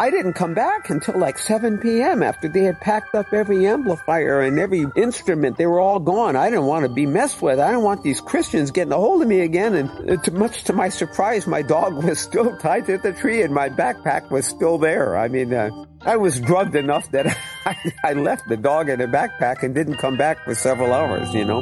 I 0.00 0.10
didn't 0.10 0.32
come 0.32 0.54
back 0.54 0.90
until 0.90 1.18
like 1.18 1.38
7 1.38 1.78
p.m. 1.78 2.22
after 2.22 2.48
they 2.48 2.64
had 2.64 2.80
packed 2.80 3.14
up 3.14 3.32
every 3.32 3.66
amplifier 3.66 4.40
and 4.40 4.58
every 4.58 4.86
instrument. 4.96 5.56
They 5.56 5.66
were 5.66 5.80
all 5.80 6.00
gone. 6.00 6.34
I 6.34 6.50
didn't 6.50 6.66
want 6.66 6.84
to 6.84 6.88
be 6.88 7.06
messed 7.06 7.40
with. 7.40 7.60
I 7.60 7.68
didn't 7.68 7.84
want 7.84 8.02
these 8.02 8.20
Christians 8.20 8.70
getting 8.72 8.92
a 8.92 8.96
hold 8.96 9.22
of 9.22 9.28
me 9.28 9.40
again. 9.40 9.74
And 9.74 10.10
uh, 10.10 10.16
to, 10.22 10.30
much 10.32 10.64
to 10.64 10.72
my 10.72 10.88
surprise, 10.88 11.46
my 11.46 11.62
dog 11.62 12.02
was 12.04 12.18
still 12.18 12.56
tied 12.58 12.86
to 12.86 12.98
the 12.98 13.12
tree 13.12 13.42
and 13.42 13.54
my 13.54 13.68
backpack 13.68 14.30
was 14.30 14.46
still 14.46 14.78
there. 14.78 15.16
I 15.16 15.28
mean, 15.28 15.54
uh, 15.54 15.70
I 16.00 16.16
was 16.16 16.40
drugged 16.40 16.74
enough 16.74 17.10
that 17.12 17.26
I, 17.64 17.76
I 18.02 18.12
left 18.14 18.48
the 18.48 18.56
dog 18.56 18.88
in 18.88 19.00
a 19.00 19.06
backpack 19.06 19.62
and 19.62 19.74
didn't 19.74 19.98
come 19.98 20.16
back 20.16 20.44
for 20.44 20.54
several 20.54 20.92
hours, 20.92 21.32
you 21.32 21.44
know. 21.44 21.60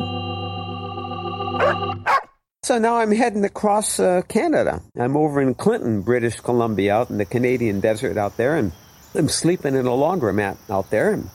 So 2.70 2.78
now 2.78 2.98
I'm 2.98 3.10
heading 3.10 3.44
across 3.44 3.98
uh, 3.98 4.22
Canada. 4.28 4.80
I'm 4.96 5.16
over 5.16 5.42
in 5.42 5.56
Clinton, 5.56 6.02
British 6.02 6.38
Columbia, 6.38 6.94
out 6.94 7.10
in 7.10 7.18
the 7.18 7.24
Canadian 7.24 7.80
desert 7.80 8.16
out 8.16 8.36
there, 8.36 8.54
and 8.54 8.70
I'm 9.12 9.28
sleeping 9.28 9.74
in 9.74 9.86
a 9.88 9.90
laundromat 9.90 10.56
out 10.70 10.88
there. 10.88 11.12
And 11.12 11.30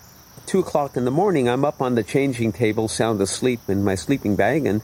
two 0.46 0.60
o'clock 0.60 0.96
in 0.96 1.04
the 1.04 1.12
morning, 1.12 1.50
I'm 1.50 1.66
up 1.66 1.82
on 1.82 1.96
the 1.96 2.04
changing 2.04 2.54
table, 2.54 2.88
sound 2.88 3.20
asleep 3.20 3.60
in 3.68 3.84
my 3.84 3.96
sleeping 3.96 4.38
bag, 4.38 4.66
and 4.66 4.82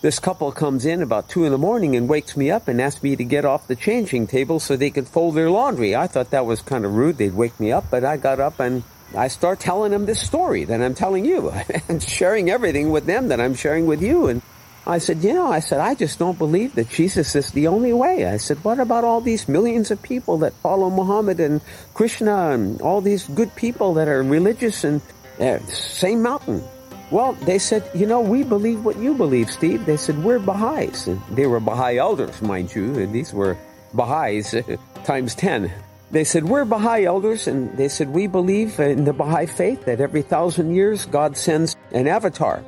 this 0.00 0.18
couple 0.18 0.50
comes 0.50 0.86
in 0.86 1.02
about 1.02 1.28
two 1.28 1.44
in 1.44 1.52
the 1.52 1.56
morning 1.56 1.94
and 1.94 2.08
wakes 2.08 2.36
me 2.36 2.50
up 2.50 2.66
and 2.66 2.80
asks 2.80 3.04
me 3.04 3.14
to 3.14 3.22
get 3.22 3.44
off 3.44 3.68
the 3.68 3.76
changing 3.76 4.26
table 4.26 4.58
so 4.58 4.74
they 4.74 4.90
could 4.90 5.06
fold 5.06 5.36
their 5.36 5.52
laundry. 5.52 5.94
I 5.94 6.08
thought 6.08 6.32
that 6.32 6.46
was 6.46 6.62
kind 6.62 6.84
of 6.84 6.96
rude. 6.96 7.18
They'd 7.18 7.32
wake 7.32 7.60
me 7.60 7.70
up, 7.70 7.84
but 7.92 8.04
I 8.04 8.16
got 8.16 8.40
up 8.40 8.58
and 8.58 8.82
I 9.16 9.28
start 9.28 9.60
telling 9.60 9.92
them 9.92 10.06
this 10.06 10.20
story 10.20 10.64
that 10.64 10.82
I'm 10.82 10.94
telling 10.94 11.24
you 11.24 11.50
and 11.88 12.02
sharing 12.02 12.50
everything 12.50 12.90
with 12.90 13.06
them 13.06 13.28
that 13.28 13.40
I'm 13.40 13.54
sharing 13.54 13.86
with 13.86 14.02
you. 14.02 14.26
And 14.26 14.42
I 14.84 14.98
said, 14.98 15.22
you 15.22 15.32
know, 15.32 15.46
I 15.46 15.60
said, 15.60 15.78
I 15.78 15.94
just 15.94 16.18
don't 16.18 16.36
believe 16.36 16.74
that 16.74 16.88
Jesus 16.88 17.36
is 17.36 17.52
the 17.52 17.68
only 17.68 17.92
way. 17.92 18.26
I 18.26 18.36
said, 18.36 18.58
what 18.64 18.80
about 18.80 19.04
all 19.04 19.20
these 19.20 19.48
millions 19.48 19.92
of 19.92 20.02
people 20.02 20.38
that 20.38 20.52
follow 20.54 20.90
Muhammad 20.90 21.38
and 21.38 21.60
Krishna 21.94 22.50
and 22.50 22.80
all 22.82 23.00
these 23.00 23.28
good 23.28 23.54
people 23.54 23.94
that 23.94 24.08
are 24.08 24.22
religious 24.24 24.82
and 24.82 25.00
uh, 25.38 25.60
same 25.66 26.22
mountain? 26.22 26.64
Well, 27.12 27.34
they 27.44 27.60
said, 27.60 27.88
you 27.94 28.06
know, 28.06 28.20
we 28.20 28.42
believe 28.42 28.84
what 28.84 28.98
you 28.98 29.14
believe, 29.14 29.50
Steve. 29.50 29.86
They 29.86 29.96
said, 29.96 30.18
we're 30.24 30.40
Baha'is. 30.40 31.06
And 31.06 31.20
they 31.30 31.46
were 31.46 31.60
Baha'i 31.60 31.98
elders, 31.98 32.42
mind 32.42 32.74
you, 32.74 32.98
and 32.98 33.14
these 33.14 33.32
were 33.32 33.56
Baha'is 33.94 34.54
uh, 34.54 34.76
times 35.04 35.36
10. 35.36 35.70
They 36.10 36.24
said, 36.24 36.42
we're 36.42 36.64
Baha'i 36.64 37.04
elders, 37.04 37.46
and 37.46 37.76
they 37.76 37.88
said, 37.88 38.08
we 38.08 38.26
believe 38.26 38.80
in 38.80 39.04
the 39.04 39.12
Baha'i 39.12 39.46
faith 39.46 39.84
that 39.84 40.00
every 40.00 40.22
thousand 40.22 40.74
years 40.74 41.06
God 41.06 41.36
sends 41.36 41.76
an 41.92 42.08
avatar 42.08 42.64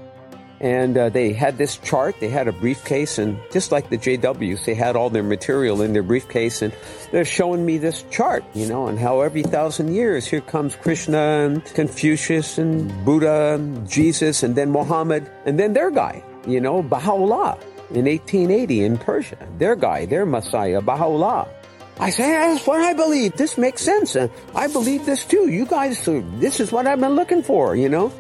and 0.61 0.97
uh, 0.97 1.09
they 1.09 1.33
had 1.33 1.59
this 1.59 1.77
chart. 1.79 2.17
They 2.21 2.29
had 2.29 2.49
a 2.49 2.53
briefcase, 2.53 3.19
and 3.19 3.39
just 3.51 3.73
like 3.73 3.91
the 3.91 3.99
JWs, 3.99 4.65
they 4.65 4.75
had 4.75 4.97
all 4.97 5.11
their 5.11 5.23
material 5.23 5.83
in 5.83 5.93
their 5.93 6.03
briefcase, 6.03 6.63
and 6.63 6.73
they're 7.11 7.25
showing 7.25 7.65
me 7.65 7.79
this 7.79 8.05
chart, 8.11 8.45
you 8.55 8.67
know, 8.67 8.87
and 8.87 8.99
how 8.99 9.21
every 9.21 9.43
thousand 9.43 9.95
years 9.95 10.27
here 10.27 10.41
comes 10.41 10.77
Krishna 10.77 11.19
and 11.19 11.65
Confucius 11.65 12.59
and 12.59 12.89
Buddha, 13.05 13.55
and 13.55 13.89
Jesus, 13.89 14.43
and 14.43 14.55
then 14.55 14.71
Muhammad, 14.71 15.31
and 15.45 15.59
then 15.59 15.73
their 15.73 15.91
guy, 15.91 16.23
you 16.47 16.61
know, 16.61 16.83
Baha'u'llah 16.83 17.59
in 17.91 18.07
1880 18.07 18.85
in 18.85 18.99
Persia. 18.99 19.49
Their 19.59 19.77
guy, 19.77 20.07
their 20.07 20.27
Messiah, 20.27 20.81
Baha'u'llah. 20.81 21.49
I 21.99 22.11
say, 22.11 22.29
that's 22.29 22.67
what 22.67 22.81
I 22.81 22.93
believe. 22.93 23.37
This 23.37 23.57
makes 23.57 23.83
sense. 23.83 24.17
I 24.17 24.67
believe 24.67 25.07
this 25.07 25.25
too. 25.25 25.49
You 25.49 25.65
guys, 25.65 26.05
this 26.41 26.59
is 26.59 26.73
what 26.73 26.87
I've 26.89 26.99
been 26.99 27.15
looking 27.15 27.43
for, 27.43 27.77
you 27.77 27.89
know? 27.89 28.13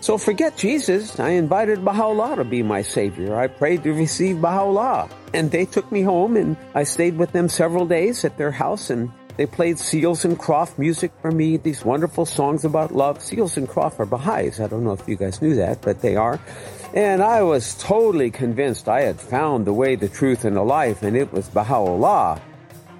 So 0.00 0.16
forget 0.16 0.56
Jesus. 0.56 1.18
I 1.18 1.30
invited 1.30 1.84
Baha'u'llah 1.84 2.36
to 2.36 2.44
be 2.44 2.62
my 2.62 2.82
savior. 2.82 3.36
I 3.36 3.48
prayed 3.48 3.82
to 3.82 3.92
receive 3.92 4.40
Baha'u'llah. 4.40 5.10
And 5.34 5.50
they 5.50 5.66
took 5.66 5.90
me 5.90 6.02
home 6.02 6.36
and 6.36 6.56
I 6.74 6.84
stayed 6.84 7.18
with 7.18 7.32
them 7.32 7.48
several 7.48 7.84
days 7.84 8.24
at 8.24 8.38
their 8.38 8.52
house 8.52 8.90
and 8.90 9.10
they 9.38 9.46
played 9.46 9.78
Seals 9.78 10.24
and 10.24 10.36
Croft 10.36 10.80
music 10.80 11.12
for 11.22 11.30
me, 11.30 11.58
these 11.58 11.84
wonderful 11.84 12.26
songs 12.26 12.64
about 12.64 12.92
love. 12.92 13.22
Seals 13.22 13.56
and 13.56 13.68
Croft 13.68 14.00
are 14.00 14.06
Baha'is. 14.06 14.58
I 14.58 14.66
don't 14.66 14.82
know 14.82 14.92
if 14.92 15.06
you 15.06 15.14
guys 15.14 15.40
knew 15.40 15.54
that, 15.54 15.80
but 15.80 16.00
they 16.02 16.16
are. 16.16 16.40
And 16.92 17.22
I 17.22 17.42
was 17.42 17.74
totally 17.78 18.32
convinced 18.32 18.88
I 18.88 19.02
had 19.02 19.20
found 19.20 19.64
the 19.64 19.72
way, 19.72 19.94
the 19.94 20.08
truth, 20.08 20.44
and 20.44 20.56
the 20.56 20.62
life, 20.62 21.04
and 21.04 21.16
it 21.16 21.32
was 21.32 21.48
Baha'u'llah. 21.50 22.40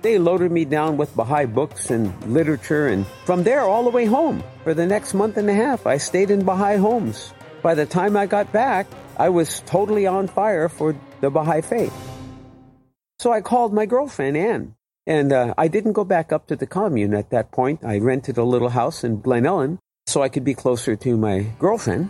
They 0.00 0.18
loaded 0.18 0.52
me 0.52 0.64
down 0.64 0.96
with 0.96 1.14
Baha'i 1.16 1.46
books 1.46 1.90
and 1.90 2.14
literature, 2.32 2.86
and 2.86 3.06
from 3.24 3.42
there 3.42 3.62
all 3.62 3.82
the 3.82 3.90
way 3.90 4.04
home. 4.04 4.44
For 4.62 4.72
the 4.72 4.86
next 4.86 5.12
month 5.12 5.36
and 5.36 5.50
a 5.50 5.54
half, 5.54 5.86
I 5.86 5.98
stayed 5.98 6.30
in 6.30 6.44
Baha'i 6.44 6.76
homes. 6.76 7.32
By 7.62 7.74
the 7.74 7.86
time 7.86 8.16
I 8.16 8.26
got 8.26 8.52
back, 8.52 8.86
I 9.16 9.28
was 9.30 9.60
totally 9.66 10.06
on 10.06 10.28
fire 10.28 10.68
for 10.68 10.94
the 11.20 11.30
Baha'i 11.30 11.62
faith. 11.62 11.92
So 13.18 13.32
I 13.32 13.40
called 13.40 13.74
my 13.74 13.86
girlfriend, 13.86 14.36
Ann, 14.36 14.76
and 15.06 15.32
uh, 15.32 15.54
I 15.58 15.66
didn't 15.66 15.94
go 15.94 16.04
back 16.04 16.32
up 16.32 16.46
to 16.46 16.56
the 16.56 16.66
commune 16.68 17.14
at 17.14 17.30
that 17.30 17.50
point. 17.50 17.82
I 17.82 17.98
rented 17.98 18.38
a 18.38 18.44
little 18.44 18.68
house 18.68 19.02
in 19.02 19.20
Glen 19.20 19.46
Ellen 19.46 19.80
so 20.06 20.22
I 20.22 20.28
could 20.28 20.44
be 20.44 20.54
closer 20.54 20.94
to 20.94 21.16
my 21.16 21.50
girlfriend. 21.58 22.08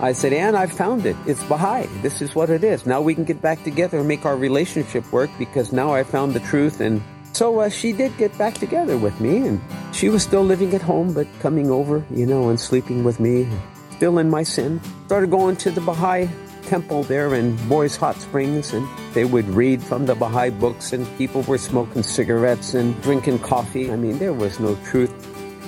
I 0.00 0.12
said, 0.12 0.32
Ann, 0.32 0.54
I 0.54 0.66
found 0.66 1.06
it. 1.06 1.16
It's 1.26 1.42
Baha'i. 1.44 1.86
This 2.02 2.22
is 2.22 2.32
what 2.32 2.50
it 2.50 2.62
is. 2.62 2.86
Now 2.86 3.00
we 3.00 3.16
can 3.16 3.24
get 3.24 3.42
back 3.42 3.64
together 3.64 3.98
and 3.98 4.06
make 4.06 4.24
our 4.24 4.36
relationship 4.36 5.10
work 5.12 5.28
because 5.38 5.72
now 5.72 5.92
I 5.92 6.04
found 6.04 6.34
the 6.34 6.40
truth. 6.40 6.80
And 6.80 7.02
so 7.32 7.58
uh, 7.58 7.68
she 7.68 7.92
did 7.92 8.16
get 8.16 8.36
back 8.38 8.54
together 8.54 8.96
with 8.96 9.20
me. 9.20 9.48
And 9.48 9.60
she 9.92 10.08
was 10.08 10.22
still 10.22 10.44
living 10.44 10.72
at 10.74 10.82
home, 10.82 11.12
but 11.12 11.26
coming 11.40 11.68
over, 11.68 12.04
you 12.10 12.26
know, 12.26 12.48
and 12.48 12.60
sleeping 12.60 13.02
with 13.02 13.18
me, 13.18 13.48
still 13.90 14.18
in 14.18 14.30
my 14.30 14.44
sin. 14.44 14.80
Started 15.06 15.30
going 15.30 15.56
to 15.56 15.70
the 15.72 15.80
Baha'i 15.80 16.28
temple 16.62 17.02
there 17.02 17.34
in 17.34 17.56
Boyes 17.68 17.96
Hot 17.96 18.14
Springs. 18.20 18.72
And 18.72 18.86
they 19.14 19.24
would 19.24 19.48
read 19.48 19.82
from 19.82 20.06
the 20.06 20.14
Baha'i 20.14 20.50
books, 20.50 20.92
and 20.92 21.08
people 21.18 21.42
were 21.42 21.58
smoking 21.58 22.04
cigarettes 22.04 22.74
and 22.74 23.00
drinking 23.02 23.40
coffee. 23.40 23.90
I 23.90 23.96
mean, 23.96 24.18
there 24.18 24.32
was 24.32 24.60
no 24.60 24.76
truth. 24.84 25.12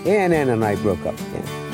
And 0.06 0.32
Ann 0.32 0.50
and 0.50 0.64
I 0.64 0.76
broke 0.76 1.04
up 1.04 1.18
again. 1.18 1.69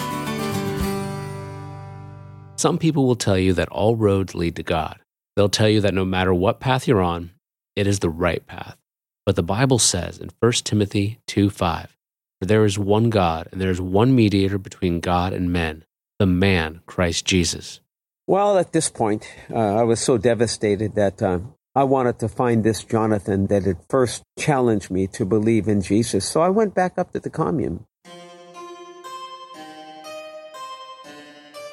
Some 2.57 2.79
people 2.79 3.07
will 3.07 3.17
tell 3.17 3.39
you 3.39 3.53
that 3.53 3.69
all 3.69 3.97
roads 3.97 4.35
lead 4.35 4.57
to 4.57 4.63
God. 4.63 4.99
They'll 5.37 5.51
tell 5.51 5.69
you 5.69 5.83
that 5.83 5.93
no 5.93 6.07
matter 6.07 6.33
what 6.33 6.59
path 6.59 6.89
you're 6.89 7.03
on, 7.03 7.33
it 7.77 7.87
is 7.87 7.99
the 7.99 8.09
right 8.09 8.45
path. 8.47 8.79
But 9.27 9.37
the 9.37 9.43
Bible 9.43 9.79
says 9.79 10.19
in 10.19 10.31
1 10.41 10.53
Timothy 10.65 11.19
2 11.27 11.51
5, 11.51 11.97
For 12.41 12.47
there 12.47 12.65
is 12.65 12.79
one 12.79 13.11
God, 13.11 13.49
and 13.53 13.61
there 13.61 13.71
is 13.71 13.81
one 13.81 14.15
mediator 14.15 14.57
between 14.57 15.01
God 15.01 15.35
and 15.35 15.53
men, 15.53 15.85
the 16.19 16.25
man, 16.27 16.81
Christ 16.87 17.27
Jesus. 17.27 17.81
Well, 18.27 18.57
at 18.57 18.73
this 18.73 18.89
point, 18.89 19.29
uh, 19.51 19.59
I 19.59 19.83
was 19.83 20.01
so 20.01 20.17
devastated 20.17 20.95
that 20.95 21.23
uh, 21.23 21.41
I 21.75 21.85
wanted 21.85 22.19
to 22.21 22.29
find 22.29 22.65
this 22.65 22.83
Jonathan 22.83 23.49
that 23.49 23.65
had 23.65 23.85
first 23.91 24.23
challenged 24.39 24.91
me 24.91 25.07
to 25.09 25.27
believe 25.27 25.69
in 25.69 25.83
Jesus. 25.83 26.27
So 26.27 26.41
I 26.41 26.49
went 26.49 26.75
back 26.75 26.97
up 26.97 27.13
to 27.13 27.21
the 27.21 27.29
commune. 27.29 27.85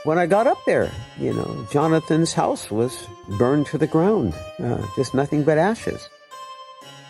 When 0.04 0.18
I 0.18 0.26
got 0.26 0.48
up 0.48 0.64
there, 0.66 0.92
you 1.18 1.34
know, 1.34 1.68
Jonathan's 1.72 2.34
house 2.34 2.70
was 2.70 3.08
burned 3.38 3.68
to 3.68 3.78
the 3.78 3.88
ground, 3.88 4.34
uh, 4.60 4.86
just 4.96 5.14
nothing 5.14 5.44
but 5.44 5.58
ashes. 5.58 6.10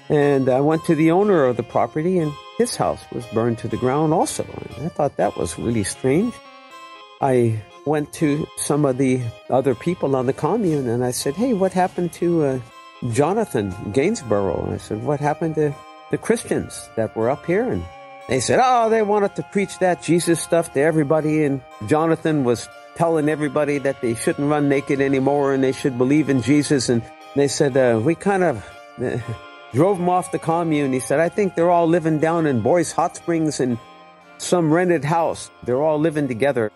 And 0.09 0.49
I 0.49 0.61
went 0.61 0.85
to 0.85 0.95
the 0.95 1.11
owner 1.11 1.45
of 1.45 1.57
the 1.57 1.63
property, 1.63 2.19
and 2.19 2.31
his 2.57 2.75
house 2.75 3.01
was 3.11 3.25
burned 3.27 3.57
to 3.59 3.67
the 3.67 3.77
ground 3.77 4.13
also. 4.13 4.43
And 4.43 4.85
I 4.85 4.89
thought 4.89 5.17
that 5.17 5.37
was 5.37 5.57
really 5.57 5.83
strange. 5.83 6.33
I 7.21 7.63
went 7.85 8.13
to 8.13 8.45
some 8.57 8.85
of 8.85 8.97
the 8.97 9.21
other 9.49 9.73
people 9.73 10.15
on 10.15 10.25
the 10.25 10.33
commune, 10.33 10.87
and 10.87 11.03
I 11.03 11.11
said, 11.11 11.33
"Hey, 11.33 11.53
what 11.53 11.73
happened 11.73 12.13
to 12.13 12.43
uh, 12.43 12.59
Jonathan 13.11 13.73
Gainsborough?" 13.91 14.71
I 14.73 14.77
said, 14.77 15.03
"What 15.03 15.19
happened 15.19 15.55
to 15.55 15.73
the 16.11 16.17
Christians 16.17 16.89
that 16.95 17.15
were 17.15 17.29
up 17.29 17.45
here?" 17.45 17.71
And 17.71 17.83
they 18.27 18.39
said, 18.39 18.59
"Oh, 18.61 18.89
they 18.89 19.01
wanted 19.01 19.35
to 19.37 19.43
preach 19.51 19.79
that 19.79 20.03
Jesus 20.03 20.39
stuff 20.41 20.73
to 20.73 20.81
everybody, 20.81 21.43
and 21.43 21.61
Jonathan 21.87 22.43
was 22.43 22.67
telling 22.95 23.29
everybody 23.29 23.77
that 23.79 24.01
they 24.01 24.15
shouldn't 24.15 24.49
run 24.49 24.69
naked 24.69 25.01
anymore 25.01 25.53
and 25.53 25.63
they 25.63 25.71
should 25.71 25.97
believe 25.97 26.29
in 26.29 26.41
Jesus. 26.41 26.89
And 26.89 27.01
they 27.35 27.47
said, 27.47 27.75
uh, 27.75 27.99
we 27.99 28.15
kind 28.15 28.43
of 28.43 28.65
uh, 29.01 29.17
drove 29.73 29.97
them 29.97 30.09
off 30.09 30.31
the 30.31 30.39
commune. 30.39 30.93
He 30.93 30.99
said, 30.99 31.19
I 31.19 31.29
think 31.29 31.55
they're 31.55 31.71
all 31.71 31.87
living 31.87 32.19
down 32.19 32.45
in 32.45 32.61
Boyes 32.61 32.91
Hot 32.91 33.15
Springs 33.15 33.59
in 33.59 33.79
some 34.37 34.73
rented 34.73 35.03
house. 35.03 35.49
They're 35.63 35.81
all 35.81 35.99
living 35.99 36.27
together. 36.27 36.71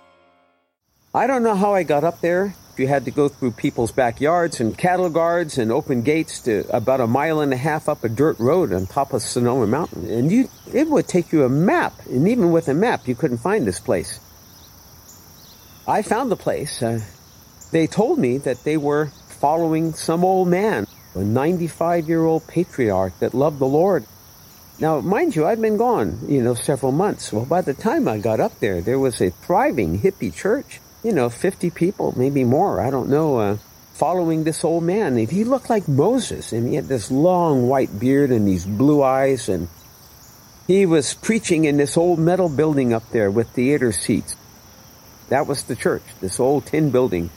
I 1.14 1.28
don't 1.28 1.44
know 1.44 1.56
how 1.56 1.74
I 1.74 1.84
got 1.84 2.04
up 2.04 2.22
there. 2.22 2.56
You 2.78 2.88
had 2.88 3.06
to 3.06 3.12
go 3.12 3.28
through 3.28 3.52
people's 3.52 3.92
backyards 3.92 4.60
and 4.60 4.78
cattle 4.78 5.10
guards 5.10 5.58
and 5.58 5.72
open 5.72 6.04
gates 6.04 6.42
to 6.42 6.64
about 6.70 7.02
a 7.02 7.08
mile 7.08 7.40
and 7.42 7.52
a 7.52 7.58
half 7.58 7.90
up 7.90 8.04
a 8.04 8.10
dirt 8.10 8.38
road 8.40 8.72
on 8.72 8.86
top 8.86 9.14
of 9.14 9.24
Sonoma 9.24 9.66
Mountain. 9.66 10.08
And 10.12 10.32
you, 10.32 10.48
it 10.72 10.88
would 10.88 11.08
take 11.08 11.32
you 11.32 11.44
a 11.44 11.50
map. 11.50 11.94
And 12.06 12.28
even 12.28 12.52
with 12.52 12.68
a 12.68 12.76
map, 12.76 13.08
you 13.08 13.16
couldn't 13.16 13.40
find 13.40 13.66
this 13.66 13.80
place. 13.80 14.20
I 15.88 16.02
found 16.02 16.30
the 16.30 16.36
place. 16.36 16.84
Uh, 16.84 17.00
they 17.72 17.88
told 17.88 18.20
me 18.20 18.38
that 18.40 18.66
they 18.66 18.76
were 18.76 19.08
following 19.40 19.94
some 19.94 20.26
old 20.26 20.50
man, 20.50 20.86
a 21.16 21.24
95 21.24 22.10
year 22.10 22.26
old 22.26 22.46
patriarch 22.46 23.18
that 23.20 23.34
loved 23.34 23.60
the 23.60 23.68
Lord. 23.68 24.06
Now, 24.80 25.00
mind 25.00 25.36
you, 25.36 25.46
I'd 25.46 25.62
been 25.62 25.78
gone, 25.78 26.20
you 26.28 26.44
know, 26.44 26.54
several 26.54 26.92
months. 26.92 27.32
Well, 27.32 27.46
by 27.46 27.62
the 27.62 27.74
time 27.74 28.08
I 28.08 28.20
got 28.20 28.40
up 28.40 28.60
there, 28.60 28.82
there 28.82 29.00
was 29.00 29.22
a 29.22 29.32
thriving 29.32 30.00
hippie 30.00 30.36
church, 30.36 30.82
you 31.04 31.14
know, 31.14 31.30
50 31.30 31.72
people, 31.72 32.14
maybe 32.18 32.44
more, 32.44 32.80
I 32.80 32.92
don't 32.92 33.10
know, 33.10 33.38
uh, 33.40 33.58
following 33.94 34.44
this 34.44 34.64
old 34.64 34.84
man. 34.84 35.18
He 35.18 35.44
looked 35.44 35.70
like 35.70 35.88
Moses, 35.88 36.54
and 36.54 36.68
he 36.68 36.76
had 36.76 36.88
this 36.88 37.10
long 37.10 37.68
white 37.68 37.98
beard 37.98 38.30
and 38.30 38.48
these 38.48 38.66
blue 38.66 39.02
eyes, 39.02 39.50
and 39.50 39.68
he 40.68 40.86
was 40.86 41.16
preaching 41.16 41.66
in 41.66 41.78
this 41.78 41.98
old 41.98 42.20
metal 42.20 42.50
building 42.50 42.94
up 42.94 43.10
there 43.10 43.32
with 43.32 43.50
theater 43.50 43.92
seats. 43.92 44.36
That 45.30 45.48
was 45.48 45.64
the 45.64 45.76
church, 45.76 46.04
this 46.22 46.40
old 46.40 46.66
tin 46.66 46.90
building. 46.92 47.30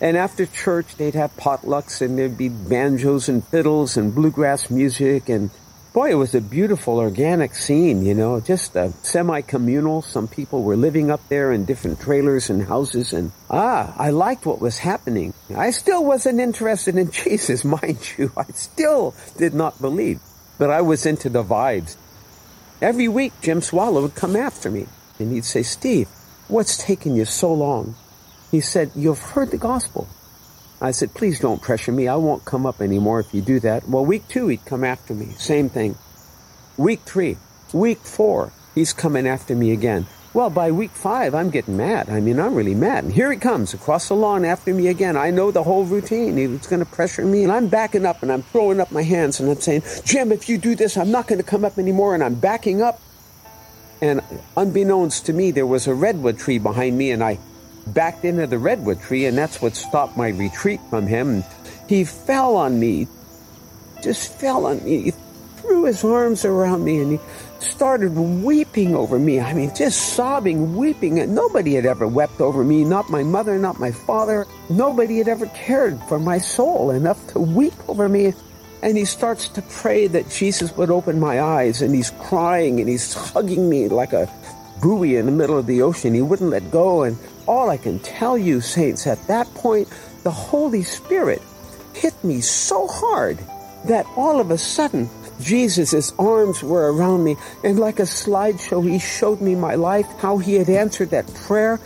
And 0.00 0.16
after 0.16 0.44
church, 0.46 0.96
they'd 0.96 1.14
have 1.14 1.36
potlucks 1.36 2.02
and 2.02 2.18
there'd 2.18 2.36
be 2.36 2.48
banjos 2.48 3.28
and 3.28 3.46
fiddles 3.46 3.96
and 3.96 4.14
bluegrass 4.14 4.70
music. 4.70 5.28
And 5.28 5.50
boy, 5.94 6.10
it 6.10 6.16
was 6.16 6.34
a 6.34 6.40
beautiful 6.42 6.98
organic 6.98 7.54
scene, 7.54 8.04
you 8.04 8.14
know, 8.14 8.38
just 8.38 8.76
a 8.76 8.92
semi-communal. 9.02 10.02
Some 10.02 10.28
people 10.28 10.62
were 10.62 10.76
living 10.76 11.10
up 11.10 11.26
there 11.28 11.50
in 11.50 11.64
different 11.64 11.98
trailers 11.98 12.50
and 12.50 12.62
houses. 12.62 13.14
And 13.14 13.32
ah, 13.48 13.94
I 13.96 14.10
liked 14.10 14.44
what 14.44 14.60
was 14.60 14.78
happening. 14.78 15.32
I 15.56 15.70
still 15.70 16.04
wasn't 16.04 16.40
interested 16.40 16.96
in 16.96 17.10
Jesus, 17.24 17.64
mind 17.64 17.98
you. 18.18 18.30
I 18.36 18.44
still 18.52 19.14
did 19.38 19.54
not 19.54 19.80
believe, 19.80 20.20
but 20.58 20.70
I 20.70 20.82
was 20.82 21.06
into 21.06 21.30
the 21.30 21.42
vibes. 21.42 21.96
Every 22.82 23.08
week, 23.08 23.32
Jim 23.40 23.62
Swallow 23.62 24.02
would 24.02 24.14
come 24.14 24.36
after 24.36 24.70
me 24.70 24.86
and 25.18 25.32
he'd 25.32 25.46
say, 25.46 25.62
Steve, 25.62 26.08
What's 26.48 26.76
taken 26.76 27.16
you 27.16 27.24
so 27.24 27.52
long? 27.52 27.96
He 28.52 28.60
said, 28.60 28.92
You've 28.94 29.18
heard 29.18 29.50
the 29.50 29.58
gospel. 29.58 30.08
I 30.80 30.92
said, 30.92 31.14
Please 31.14 31.40
don't 31.40 31.60
pressure 31.60 31.92
me. 31.92 32.06
I 32.06 32.16
won't 32.16 32.44
come 32.44 32.66
up 32.66 32.80
anymore 32.80 33.18
if 33.18 33.34
you 33.34 33.40
do 33.40 33.58
that. 33.60 33.88
Well, 33.88 34.04
week 34.04 34.28
two, 34.28 34.46
he'd 34.48 34.64
come 34.64 34.84
after 34.84 35.12
me. 35.12 35.32
Same 35.38 35.68
thing. 35.68 35.96
Week 36.76 37.00
three, 37.00 37.38
week 37.72 37.98
four, 37.98 38.52
he's 38.74 38.92
coming 38.92 39.26
after 39.26 39.56
me 39.56 39.72
again. 39.72 40.06
Well, 40.34 40.50
by 40.50 40.70
week 40.70 40.90
five, 40.90 41.34
I'm 41.34 41.48
getting 41.48 41.78
mad. 41.78 42.10
I 42.10 42.20
mean, 42.20 42.38
I'm 42.38 42.54
really 42.54 42.74
mad. 42.74 43.04
And 43.04 43.12
here 43.12 43.32
he 43.32 43.38
comes 43.38 43.72
across 43.72 44.08
the 44.08 44.14
lawn 44.14 44.44
after 44.44 44.74
me 44.74 44.88
again. 44.88 45.16
I 45.16 45.30
know 45.30 45.50
the 45.50 45.62
whole 45.62 45.84
routine. 45.84 46.36
He 46.36 46.46
was 46.46 46.66
going 46.66 46.80
to 46.80 46.86
pressure 46.86 47.24
me, 47.24 47.42
and 47.42 47.50
I'm 47.50 47.68
backing 47.68 48.04
up 48.04 48.22
and 48.22 48.30
I'm 48.30 48.42
throwing 48.42 48.78
up 48.78 48.92
my 48.92 49.02
hands 49.02 49.40
and 49.40 49.48
I'm 49.48 49.56
saying, 49.56 49.82
Jim, 50.04 50.30
if 50.30 50.48
you 50.48 50.58
do 50.58 50.76
this, 50.76 50.98
I'm 50.98 51.10
not 51.10 51.26
going 51.26 51.38
to 51.38 51.42
come 51.42 51.64
up 51.64 51.78
anymore. 51.78 52.14
And 52.14 52.22
I'm 52.22 52.34
backing 52.34 52.82
up. 52.82 53.00
And 54.02 54.20
unbeknownst 54.56 55.26
to 55.26 55.32
me, 55.32 55.50
there 55.50 55.66
was 55.66 55.86
a 55.86 55.94
redwood 55.94 56.38
tree 56.38 56.58
behind 56.58 56.98
me, 56.98 57.10
and 57.12 57.22
I 57.22 57.38
backed 57.86 58.24
into 58.24 58.46
the 58.46 58.58
redwood 58.58 59.00
tree, 59.00 59.26
and 59.26 59.36
that's 59.36 59.62
what 59.62 59.76
stopped 59.76 60.16
my 60.16 60.28
retreat 60.28 60.80
from 60.90 61.06
him. 61.06 61.44
He 61.88 62.04
fell 62.04 62.56
on 62.56 62.78
me, 62.78 63.08
just 64.02 64.38
fell 64.38 64.66
on 64.66 64.84
me. 64.84 65.02
He 65.02 65.10
threw 65.56 65.84
his 65.84 66.04
arms 66.04 66.44
around 66.44 66.84
me, 66.84 67.00
and 67.00 67.12
he 67.12 67.20
started 67.60 68.14
weeping 68.14 68.94
over 68.94 69.18
me. 69.18 69.40
I 69.40 69.54
mean, 69.54 69.74
just 69.74 70.14
sobbing, 70.14 70.76
weeping. 70.76 71.18
And 71.20 71.34
nobody 71.34 71.74
had 71.74 71.86
ever 71.86 72.06
wept 72.06 72.40
over 72.40 72.62
me, 72.64 72.84
not 72.84 73.08
my 73.08 73.22
mother, 73.22 73.58
not 73.58 73.80
my 73.80 73.92
father. 73.92 74.46
Nobody 74.68 75.18
had 75.18 75.28
ever 75.28 75.46
cared 75.46 75.98
for 76.08 76.18
my 76.18 76.38
soul 76.38 76.90
enough 76.90 77.24
to 77.28 77.40
weep 77.40 77.74
over 77.88 78.08
me. 78.08 78.34
And 78.82 78.96
he 78.96 79.04
starts 79.04 79.48
to 79.48 79.62
pray 79.62 80.06
that 80.08 80.28
Jesus 80.30 80.76
would 80.76 80.90
open 80.90 81.18
my 81.18 81.40
eyes, 81.40 81.82
and 81.82 81.94
he's 81.94 82.10
crying 82.10 82.80
and 82.80 82.88
he's 82.88 83.14
hugging 83.14 83.68
me 83.68 83.88
like 83.88 84.12
a 84.12 84.30
buoy 84.80 85.16
in 85.16 85.26
the 85.26 85.32
middle 85.32 85.58
of 85.58 85.66
the 85.66 85.82
ocean. 85.82 86.14
He 86.14 86.22
wouldn't 86.22 86.50
let 86.50 86.70
go. 86.70 87.02
And 87.02 87.16
all 87.46 87.70
I 87.70 87.76
can 87.76 87.98
tell 88.00 88.36
you, 88.36 88.60
saints, 88.60 89.06
at 89.06 89.26
that 89.26 89.46
point, 89.54 89.88
the 90.22 90.30
Holy 90.30 90.82
Spirit 90.82 91.42
hit 91.94 92.12
me 92.22 92.40
so 92.40 92.86
hard 92.86 93.38
that 93.86 94.06
all 94.16 94.40
of 94.40 94.50
a 94.50 94.58
sudden, 94.58 95.08
Jesus' 95.40 96.12
arms 96.18 96.62
were 96.62 96.92
around 96.92 97.24
me, 97.24 97.36
and 97.62 97.78
like 97.78 97.98
a 97.98 98.02
slideshow, 98.02 98.82
he 98.82 98.98
showed 98.98 99.40
me 99.40 99.54
my 99.54 99.74
life, 99.74 100.06
how 100.18 100.38
he 100.38 100.54
had 100.54 100.68
answered 100.68 101.10
that 101.10 101.32
prayer 101.34 101.80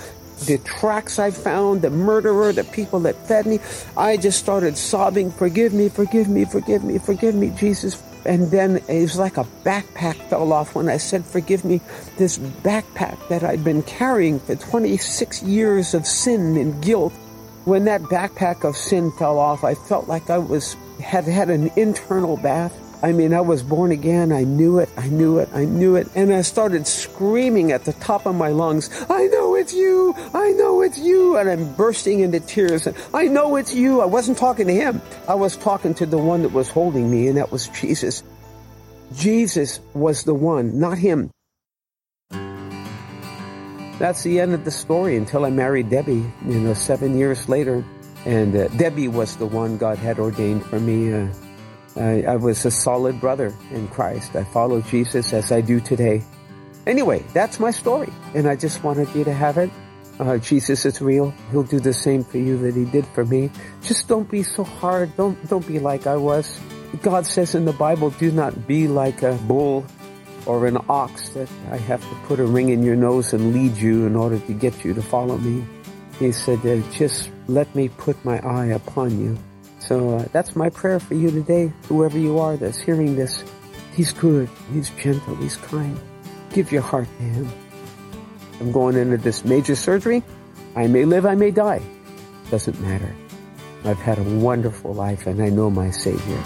the 0.47 0.59
tracks 0.59 1.19
I 1.19 1.31
found, 1.31 1.83
the 1.83 1.91
murderer, 1.91 2.53
the 2.53 2.65
people 2.65 3.01
that 3.01 3.27
fed 3.27 3.47
me. 3.47 3.61
I 3.97 4.17
just 4.17 4.39
started 4.39 4.77
sobbing, 4.77 5.31
forgive 5.31 5.73
me, 5.73 5.89
forgive 5.89 6.29
me, 6.29 6.45
forgive 6.45 6.85
me, 6.85 6.99
forgive 6.99 7.35
me, 7.35 7.51
Jesus. 7.51 8.03
And 8.25 8.51
then 8.51 8.77
it 8.89 9.01
was 9.01 9.19
like 9.19 9.39
a 9.39 9.47
backpack 9.65 10.17
fell 10.29 10.53
off 10.53 10.75
when 10.75 10.89
I 10.89 10.99
said, 10.99 11.25
forgive 11.25 11.65
me. 11.65 11.81
This 12.17 12.39
backpack 12.39 13.29
that 13.29 13.43
I'd 13.43 13.65
been 13.65 13.83
carrying 13.83 14.41
for 14.41 14.57
26 14.57 15.43
years 15.43 15.95
of 15.95 16.07
sin 16.07 16.57
and 16.57 16.83
guilt. 16.83 17.13
When 17.65 17.85
that 17.85 18.03
backpack 18.03 18.65
of 18.65 18.77
sin 18.77 19.13
fell 19.13 19.39
off, 19.39 19.65
I 19.65 19.75
felt 19.75 20.09
like 20.09 20.29
I 20.31 20.39
was, 20.39 20.75
had 21.01 21.25
had 21.25 21.51
an 21.51 21.71
internal 21.77 22.37
bath. 22.37 22.75
I 23.03 23.13
mean, 23.13 23.33
I 23.33 23.41
was 23.41 23.63
born 23.63 23.93
again. 23.93 24.31
I 24.31 24.45
knew 24.45 24.79
it. 24.79 24.91
I 24.97 25.09
knew 25.09 25.39
it. 25.39 25.49
I 25.55 25.65
knew 25.65 25.97
it. 25.97 26.09
And 26.15 26.33
I 26.33 26.43
started 26.43 26.87
screaming 26.87 27.73
at 27.73 27.85
the 27.85 27.95
top 27.95 28.27
of 28.27 28.35
my 28.35 28.49
lungs, 28.49 28.91
I 29.09 29.27
know 29.29 29.55
it's 29.55 29.73
you. 29.73 30.15
I 30.35 30.51
know 30.53 30.83
it's 30.83 30.99
you. 30.99 31.39
And 31.39 31.49
I'm 31.49 31.73
bursting 31.75 32.21
into 32.21 32.41
tears. 32.41 32.87
And 32.87 32.97
I 33.15 33.27
know 33.27 33.57
it's 33.57 33.75
you. 33.75 34.03
I 34.03 34.05
wasn't 34.05 34.37
talking 34.37 34.67
to 34.67 34.75
him. 34.75 35.01
I 35.27 35.35
was 35.35 35.57
talking 35.57 35.95
to 35.95 36.07
the 36.07 36.19
one 36.19 36.43
that 36.43 36.53
was 36.53 36.69
holding 36.69 37.11
me, 37.11 37.29
and 37.29 37.39
that 37.39 37.51
was 37.51 37.69
Jesus. 37.69 38.23
Jesus 39.15 39.81
was 39.95 40.25
the 40.25 40.35
one, 40.35 40.79
not 40.79 40.99
him. 40.99 41.31
That's 43.99 44.23
the 44.23 44.41
end 44.41 44.55
of 44.55 44.65
the 44.65 44.71
story 44.71 45.17
until 45.17 45.45
I 45.45 45.51
married 45.51 45.91
Debbie, 45.91 46.25
you 46.47 46.61
know, 46.61 46.75
seven 46.75 47.19
years 47.19 47.49
later. 47.49 47.85
And 48.25 48.55
uh, 48.55 48.69
Debbie 48.69 49.09
was 49.09 49.37
the 49.37 49.47
one 49.47 49.79
God 49.79 49.99
had 49.99 50.19
ordained 50.19 50.65
for 50.65 50.79
me. 50.79 51.13
Uh, 51.13 51.29
I, 51.97 52.23
I 52.23 52.37
was 52.37 52.65
a 52.65 52.71
solid 52.71 53.21
brother 53.21 53.55
in 53.71 53.89
Christ. 53.89 54.37
I 54.37 54.45
followed 54.45 54.87
Jesus 54.87 55.33
as 55.33 55.53
I 55.53 55.61
do 55.61 55.81
today. 55.81 56.23
Anyway, 56.87 57.25
that's 57.35 57.61
my 57.61 57.71
story, 57.71 58.13
and 58.35 58.49
I 58.49 58.57
just 58.57 58.83
wanted 58.83 59.15
you 59.15 59.25
to 59.25 59.33
have 59.33 59.59
it. 59.59 59.71
Uh, 60.19 60.39
Jesus 60.39 60.85
is 60.85 61.01
real. 61.01 61.33
He'll 61.51 61.63
do 61.63 61.81
the 61.81 61.93
same 61.93 62.25
for 62.25 62.39
you 62.39 62.59
that 62.59 62.75
he 62.75 62.85
did 62.85 63.07
for 63.07 63.25
me. 63.25 63.51
Just 63.83 64.07
don't 64.07 64.31
be 64.31 64.43
so 64.43 64.65
hard. 64.65 65.17
Don't 65.17 65.37
don't 65.49 65.67
be 65.67 65.79
like 65.79 66.07
I 66.07 66.17
was. 66.17 66.61
God 67.03 67.25
says 67.25 67.55
in 67.55 67.65
the 67.65 67.73
Bible, 67.73 68.11
do 68.11 68.31
not 68.31 68.67
be 68.67 68.89
like 68.89 69.23
a 69.23 69.35
bull 69.47 69.87
or 70.47 70.67
an 70.67 70.79
ox 70.89 71.31
that 71.31 71.49
I 71.71 71.77
have 71.77 72.03
to 72.03 72.15
put 72.27 72.41
a 72.41 72.45
ring 72.45 72.71
in 72.71 72.83
your 72.83 72.97
nose 72.97 73.33
and 73.33 73.53
lead 73.55 73.77
you 73.77 74.07
in 74.07 74.17
order 74.17 74.39
to 74.39 74.53
get 74.53 74.85
you 74.85 74.93
to 74.95 75.03
follow 75.03 75.39
me. 75.39 75.65
He 76.19 76.33
said, 76.33 76.61
just 76.93 77.31
let 77.47 77.73
me 77.75 77.89
put 77.89 78.23
my 78.25 78.39
eye 78.41 78.67
upon 78.67 79.19
you. 79.21 79.39
So 79.81 80.19
uh, 80.19 80.29
that's 80.33 80.55
my 80.55 80.71
prayer 80.71 81.01
for 81.01 81.15
you 81.15 81.31
today, 81.31 81.73
whoever 81.89 82.19
you 82.19 82.39
are 82.39 82.57
that's 82.57 82.79
hearing 82.79 83.17
this. 83.17 83.43
He's 83.95 84.13
good, 84.13 84.49
He's 84.73 84.91
gentle, 84.91 85.35
He's 85.37 85.57
kind. 85.57 85.99
Give 86.53 86.71
your 86.71 86.83
heart 86.83 87.09
to 87.19 87.23
Him. 87.23 87.49
I'm 88.61 88.73
going 88.73 88.97
into 88.97 89.17
this 89.17 89.45
major 89.45 89.75
surgery. 89.75 90.23
I 90.77 90.87
may 90.87 91.05
live, 91.05 91.27
I 91.27 91.35
may 91.35 91.51
die. 91.51 91.83
Doesn't 92.51 92.79
matter. 92.81 93.15
I've 93.85 93.99
had 93.99 94.19
a 94.19 94.23
wonderful 94.23 94.93
life 94.93 95.27
and 95.27 95.43
I 95.43 95.49
know 95.49 95.71
my 95.71 95.91
Savior. 95.91 96.37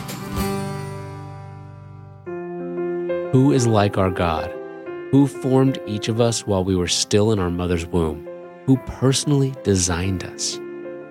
Who 3.32 3.50
is 3.52 3.66
like 3.66 3.98
our 3.98 4.10
God? 4.10 4.52
Who 5.10 5.26
formed 5.26 5.80
each 5.86 6.08
of 6.08 6.20
us 6.20 6.46
while 6.46 6.62
we 6.62 6.76
were 6.76 6.88
still 6.88 7.32
in 7.32 7.40
our 7.40 7.50
mother's 7.50 7.84
womb? 7.84 8.28
Who 8.66 8.76
personally 8.86 9.54
designed 9.64 10.22
us? 10.24 10.58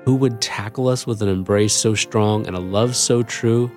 Who 0.05 0.15
would 0.15 0.41
tackle 0.41 0.89
us 0.89 1.07
with 1.07 1.21
an 1.21 1.29
embrace 1.29 1.73
so 1.73 1.95
strong 1.95 2.45
and 2.45 2.57
a 2.57 2.59
love 2.59 2.93
so 2.93 3.23
true? 3.23 3.71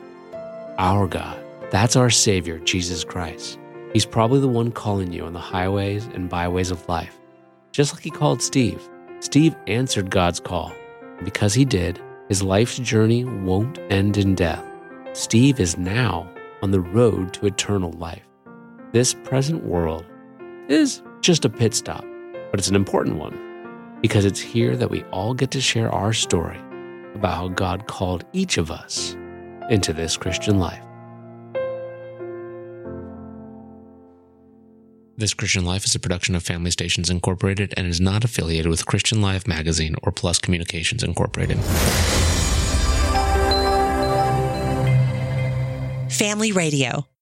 Our 0.76 1.06
God. 1.06 1.38
That's 1.70 1.94
our 1.94 2.10
Savior, 2.10 2.58
Jesus 2.58 3.04
Christ. 3.04 3.60
He's 3.92 4.04
probably 4.04 4.40
the 4.40 4.48
one 4.48 4.72
calling 4.72 5.12
you 5.12 5.24
on 5.24 5.34
the 5.34 5.38
highways 5.38 6.06
and 6.06 6.28
byways 6.28 6.72
of 6.72 6.88
life, 6.88 7.16
just 7.70 7.94
like 7.94 8.02
he 8.02 8.10
called 8.10 8.42
Steve. 8.42 8.82
Steve 9.20 9.54
answered 9.68 10.10
God's 10.10 10.40
call. 10.40 10.72
Because 11.22 11.54
he 11.54 11.64
did, 11.64 12.02
his 12.28 12.42
life's 12.42 12.78
journey 12.78 13.24
won't 13.24 13.78
end 13.88 14.16
in 14.16 14.34
death. 14.34 14.64
Steve 15.12 15.60
is 15.60 15.78
now 15.78 16.28
on 16.60 16.72
the 16.72 16.80
road 16.80 17.32
to 17.34 17.46
eternal 17.46 17.92
life. 17.92 18.26
This 18.92 19.14
present 19.14 19.64
world 19.64 20.04
is 20.68 21.02
just 21.20 21.44
a 21.44 21.48
pit 21.48 21.72
stop, 21.72 22.04
but 22.50 22.58
it's 22.58 22.68
an 22.68 22.74
important 22.74 23.16
one 23.16 23.45
because 24.00 24.24
it's 24.24 24.40
here 24.40 24.76
that 24.76 24.90
we 24.90 25.02
all 25.04 25.34
get 25.34 25.50
to 25.52 25.60
share 25.60 25.90
our 25.90 26.12
story 26.12 26.58
about 27.14 27.34
how 27.34 27.48
God 27.48 27.86
called 27.86 28.24
each 28.32 28.58
of 28.58 28.70
us 28.70 29.16
into 29.70 29.92
this 29.92 30.16
Christian 30.16 30.58
life. 30.58 30.82
This 35.18 35.32
Christian 35.32 35.64
Life 35.64 35.86
is 35.86 35.94
a 35.94 35.98
production 35.98 36.34
of 36.34 36.42
Family 36.42 36.70
Stations 36.70 37.08
Incorporated 37.08 37.72
and 37.74 37.86
is 37.86 38.02
not 38.02 38.22
affiliated 38.22 38.68
with 38.68 38.84
Christian 38.84 39.22
Life 39.22 39.46
Magazine 39.46 39.96
or 40.02 40.12
Plus 40.12 40.38
Communications 40.38 41.02
Incorporated. 41.02 41.56
Family 46.10 46.52
Radio 46.52 47.06